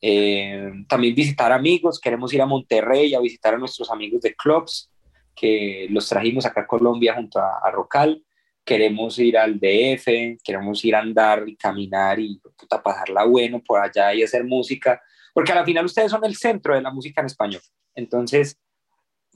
Eh, 0.00 0.72
también 0.88 1.14
visitar 1.14 1.52
amigos, 1.52 2.00
queremos 2.00 2.32
ir 2.34 2.42
a 2.42 2.46
Monterrey 2.46 3.14
a 3.14 3.20
visitar 3.20 3.54
a 3.54 3.58
nuestros 3.58 3.90
amigos 3.90 4.20
de 4.20 4.34
clubs 4.34 4.90
que 5.34 5.86
los 5.90 6.08
trajimos 6.08 6.46
acá 6.46 6.62
a 6.62 6.66
Colombia 6.66 7.14
junto 7.14 7.38
a, 7.38 7.70
Rocal. 7.70 8.22
Queremos 8.64 9.18
ir 9.18 9.38
al 9.38 9.60
DF, 9.60 10.40
queremos 10.42 10.84
ir 10.84 10.96
a 10.96 11.00
andar 11.00 11.48
y 11.48 11.56
caminar 11.56 12.18
y 12.18 12.40
puta, 12.58 12.82
pasarla 12.82 13.24
bueno 13.24 13.62
por 13.64 13.80
allá 13.80 14.12
y 14.12 14.24
hacer 14.24 14.44
música, 14.44 15.00
porque 15.32 15.52
al 15.52 15.64
final 15.64 15.84
ustedes 15.84 16.10
son 16.10 16.24
el 16.24 16.34
centro 16.34 16.74
de 16.74 16.82
la 16.82 16.90
música 16.90 17.20
en 17.20 17.26
español. 17.26 17.62
Entonces, 17.94 18.58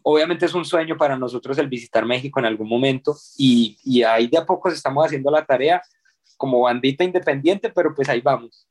obviamente 0.03 0.47
es 0.47 0.55
un 0.55 0.65
sueño 0.65 0.97
para 0.97 1.17
nosotros 1.17 1.59
el 1.59 1.69
visitar 1.69 2.05
México 2.07 2.41
en 2.41 2.47
algún 2.47 2.69
momento 2.69 3.17
y, 3.37 3.79
y 3.85 4.03
ahí 4.03 4.27
de 4.29 4.39
a 4.39 4.47
poco 4.47 4.69
estamos 4.69 5.07
haciendo 5.07 5.31
la 5.31 5.45
tarea 5.45 5.83
como 6.37 6.61
bandita 6.63 7.05
independiente, 7.05 7.71
pero 7.71 7.95
pues 7.95 8.09
ahí 8.09 8.21
vamos. 8.21 8.67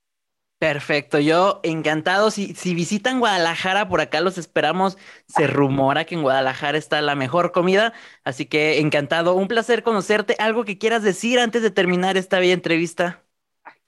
Perfecto, 0.57 1.19
yo 1.19 1.61
encantado. 1.63 2.31
Si, 2.31 2.53
si 2.53 2.73
visitan 2.75 3.19
Guadalajara, 3.19 3.87
por 3.87 4.01
acá 4.01 4.19
los 4.19 4.37
esperamos. 4.37 4.97
Se 5.27 5.47
rumora 5.47 6.03
que 6.05 6.15
en 6.15 6.21
Guadalajara 6.21 6.77
está 6.77 7.01
la 7.01 7.15
mejor 7.15 7.53
comida, 7.53 7.93
así 8.25 8.45
que 8.45 8.79
encantado. 8.79 9.35
Un 9.35 9.47
placer 9.47 9.83
conocerte. 9.83 10.35
¿Algo 10.37 10.65
que 10.65 10.77
quieras 10.77 11.01
decir 11.03 11.39
antes 11.39 11.61
de 11.61 11.71
terminar 11.71 12.17
esta 12.17 12.39
bella 12.39 12.53
entrevista? 12.53 13.23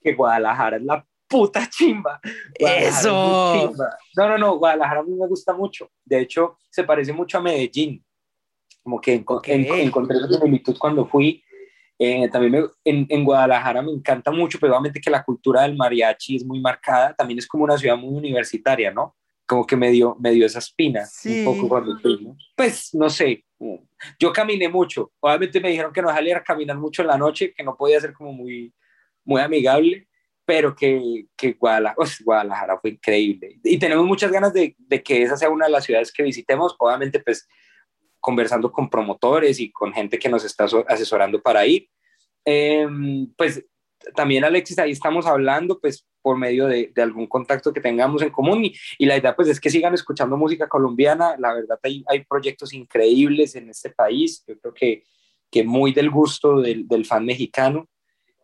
Que 0.02 0.14
Guadalajara 0.14 0.76
es 0.76 0.82
la 0.82 1.06
puta 1.32 1.66
chimba. 1.68 2.20
Eso. 2.54 3.72
No, 4.16 4.28
no, 4.28 4.38
no, 4.38 4.58
Guadalajara 4.58 5.00
a 5.00 5.02
mí 5.02 5.14
me 5.14 5.26
gusta 5.26 5.54
mucho. 5.54 5.90
De 6.04 6.20
hecho, 6.20 6.58
se 6.70 6.84
parece 6.84 7.12
mucho 7.12 7.38
a 7.38 7.40
Medellín. 7.40 8.04
Como 8.82 9.00
que 9.00 9.14
encontré 9.14 10.18
esa 10.18 10.28
similitud 10.28 10.76
cuando 10.78 11.06
fui. 11.06 11.42
Eh, 11.98 12.28
también 12.30 12.66
en, 12.84 13.06
en, 13.08 13.24
Guadalajara 13.24 13.80
me 13.80 13.92
encanta 13.92 14.32
mucho, 14.32 14.58
pero 14.60 14.72
obviamente 14.72 15.00
que 15.00 15.10
la 15.10 15.22
cultura 15.22 15.62
del 15.62 15.76
mariachi 15.76 16.36
es 16.36 16.44
muy 16.44 16.60
marcada. 16.60 17.14
También 17.14 17.38
es 17.38 17.46
como 17.46 17.64
una 17.64 17.78
ciudad 17.78 17.96
muy 17.96 18.14
universitaria, 18.14 18.90
¿no? 18.90 19.16
Como 19.46 19.66
que 19.66 19.76
me 19.76 19.90
dio, 19.90 20.16
me 20.18 20.32
dio 20.32 20.46
esa 20.46 20.58
espina 20.58 21.04
un 21.24 21.44
poco 21.44 21.68
cuando 21.68 21.98
fui, 22.00 22.22
¿no? 22.22 22.36
Pues, 22.56 22.90
no 22.94 23.08
sé, 23.08 23.44
yo 24.18 24.32
caminé 24.32 24.68
mucho. 24.68 25.12
Obviamente 25.20 25.60
me 25.60 25.70
dijeron 25.70 25.92
que 25.92 26.02
no 26.02 26.08
saliera 26.08 26.40
a 26.40 26.44
caminar 26.44 26.76
mucho 26.76 27.02
en 27.02 27.08
la 27.08 27.18
noche, 27.18 27.54
que 27.54 27.62
no 27.62 27.76
podía 27.76 28.00
ser 28.00 28.12
como 28.12 28.32
muy, 28.32 28.74
muy 29.24 29.40
amigable 29.40 30.08
pero 30.44 30.74
que, 30.74 31.26
que 31.36 31.54
Guadalajara, 31.54 32.78
fue 32.80 32.90
increíble. 32.90 33.60
Y 33.62 33.78
tenemos 33.78 34.04
muchas 34.04 34.32
ganas 34.32 34.52
de, 34.52 34.74
que 35.04 35.22
esa 35.22 35.36
sea 35.36 35.50
una 35.50 35.66
de 35.66 35.72
las 35.72 35.84
ciudades 35.84 36.12
que 36.12 36.22
visitemos, 36.22 36.74
obviamente 36.78 37.20
pues 37.20 37.48
conversando 38.20 38.70
con 38.70 38.88
promotores 38.88 39.58
y 39.60 39.70
con 39.70 39.92
gente 39.92 40.18
que 40.18 40.28
nos 40.28 40.44
está 40.44 40.66
asesorando 40.86 41.40
para 41.40 41.66
ir. 41.66 41.88
Em, 42.44 43.32
pues 43.36 43.64
también 44.14 44.44
Alexis, 44.44 44.78
ahí 44.78 44.90
estamos 44.90 45.26
hablando 45.26 45.78
pues 45.80 46.04
por 46.20 46.36
medio 46.36 46.66
de, 46.66 46.92
algún 46.96 47.26
contacto 47.26 47.72
que 47.72 47.80
tengamos 47.80 48.22
en 48.22 48.30
común 48.30 48.64
y, 48.64 48.74
y, 48.98 49.06
la 49.06 49.16
idea 49.16 49.34
pues 49.34 49.48
es 49.48 49.60
que 49.60 49.70
sigan 49.70 49.94
escuchando 49.94 50.36
música 50.36 50.68
colombiana, 50.68 51.36
la 51.38 51.52
verdad 51.54 51.78
hay, 51.82 52.04
hay 52.08 52.24
proyectos 52.24 52.72
increíbles 52.72 53.54
en 53.54 53.70
este 53.70 53.90
país, 53.90 54.44
yo 54.46 54.58
creo 54.58 54.74
que, 54.74 55.04
muy 55.64 55.92
del 55.92 56.10
gusto 56.10 56.62
del 56.62 57.04
fan 57.04 57.26
mexicano 57.26 57.86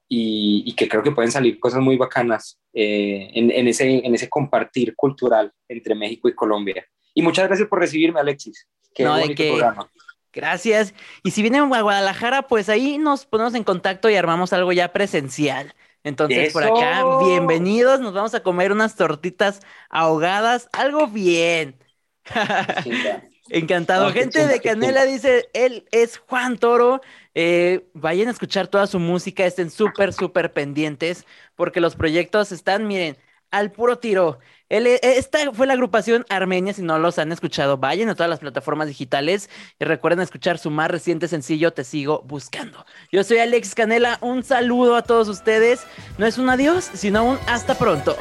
y, 0.08 0.74
que 0.74 0.88
creo 0.88 1.02
que 1.02 1.10
pueden 1.10 1.30
salir 1.30 1.60
cosas 1.60 1.80
muy 1.80 1.96
bacanas 1.96 2.58
eh, 2.72 3.30
en, 3.34 3.68
ese, 3.68 4.06
en 4.06 4.14
ese 4.14 4.28
compartir 4.28 4.94
cultural 4.96 5.52
entre 5.68 5.94
México 5.94 6.28
y 6.28 6.34
Colombia. 6.34 6.86
Y 7.14 7.22
muchas 7.22 7.46
gracias 7.46 7.68
por 7.68 7.80
recibirme, 7.80 8.20
Alexis. 8.20 8.66
Qué 8.94 9.04
no, 9.04 9.18
bonito 9.18 9.42
programa. 9.42 9.90
Gracias. 10.32 10.94
Y 11.22 11.32
si 11.32 11.42
vienen 11.42 11.72
a 11.72 11.82
Guadalajara, 11.82 12.42
pues 12.42 12.68
ahí 12.68 12.96
nos 12.98 13.26
ponemos 13.26 13.54
en 13.54 13.64
contacto 13.64 14.08
y 14.08 14.14
armamos 14.14 14.52
algo 14.52 14.72
ya 14.72 14.92
presencial. 14.92 15.74
Entonces, 16.04 16.52
por 16.52 16.64
acá, 16.64 17.04
bienvenidos. 17.24 18.00
Nos 18.00 18.14
vamos 18.14 18.34
a 18.34 18.42
comer 18.42 18.72
unas 18.72 18.94
tortitas 18.94 19.60
ahogadas, 19.90 20.68
algo 20.72 21.08
bien. 21.08 21.76
Encantado. 23.50 24.12
Gente 24.12 24.46
de 24.46 24.60
Canela 24.60 25.04
dice, 25.04 25.48
él 25.52 25.86
es 25.90 26.18
Juan 26.18 26.58
Toro. 26.58 27.00
Eh, 27.34 27.86
vayan 27.94 28.28
a 28.28 28.32
escuchar 28.32 28.68
toda 28.68 28.86
su 28.86 28.98
música, 28.98 29.46
estén 29.46 29.70
súper, 29.70 30.12
súper 30.12 30.52
pendientes, 30.52 31.24
porque 31.54 31.80
los 31.80 31.94
proyectos 31.94 32.52
están, 32.52 32.86
miren, 32.86 33.16
al 33.50 33.70
puro 33.70 33.98
tiro. 33.98 34.38
Eh, 34.70 34.98
esta 35.02 35.52
fue 35.52 35.66
la 35.66 35.72
agrupación 35.72 36.26
Armenia, 36.28 36.74
si 36.74 36.82
no 36.82 36.98
los 36.98 37.18
han 37.18 37.32
escuchado, 37.32 37.78
vayan 37.78 38.08
a 38.10 38.14
todas 38.14 38.28
las 38.28 38.40
plataformas 38.40 38.88
digitales 38.88 39.48
y 39.78 39.84
recuerden 39.84 40.20
escuchar 40.20 40.58
su 40.58 40.70
más 40.70 40.90
reciente 40.90 41.28
sencillo, 41.28 41.72
Te 41.72 41.84
sigo 41.84 42.22
buscando. 42.26 42.84
Yo 43.10 43.24
soy 43.24 43.38
Alex 43.38 43.74
Canela, 43.74 44.18
un 44.20 44.42
saludo 44.44 44.96
a 44.96 45.02
todos 45.02 45.28
ustedes. 45.28 45.86
No 46.18 46.26
es 46.26 46.36
un 46.38 46.50
adiós, 46.50 46.90
sino 46.94 47.24
un 47.24 47.38
hasta 47.46 47.78
pronto. 47.78 48.16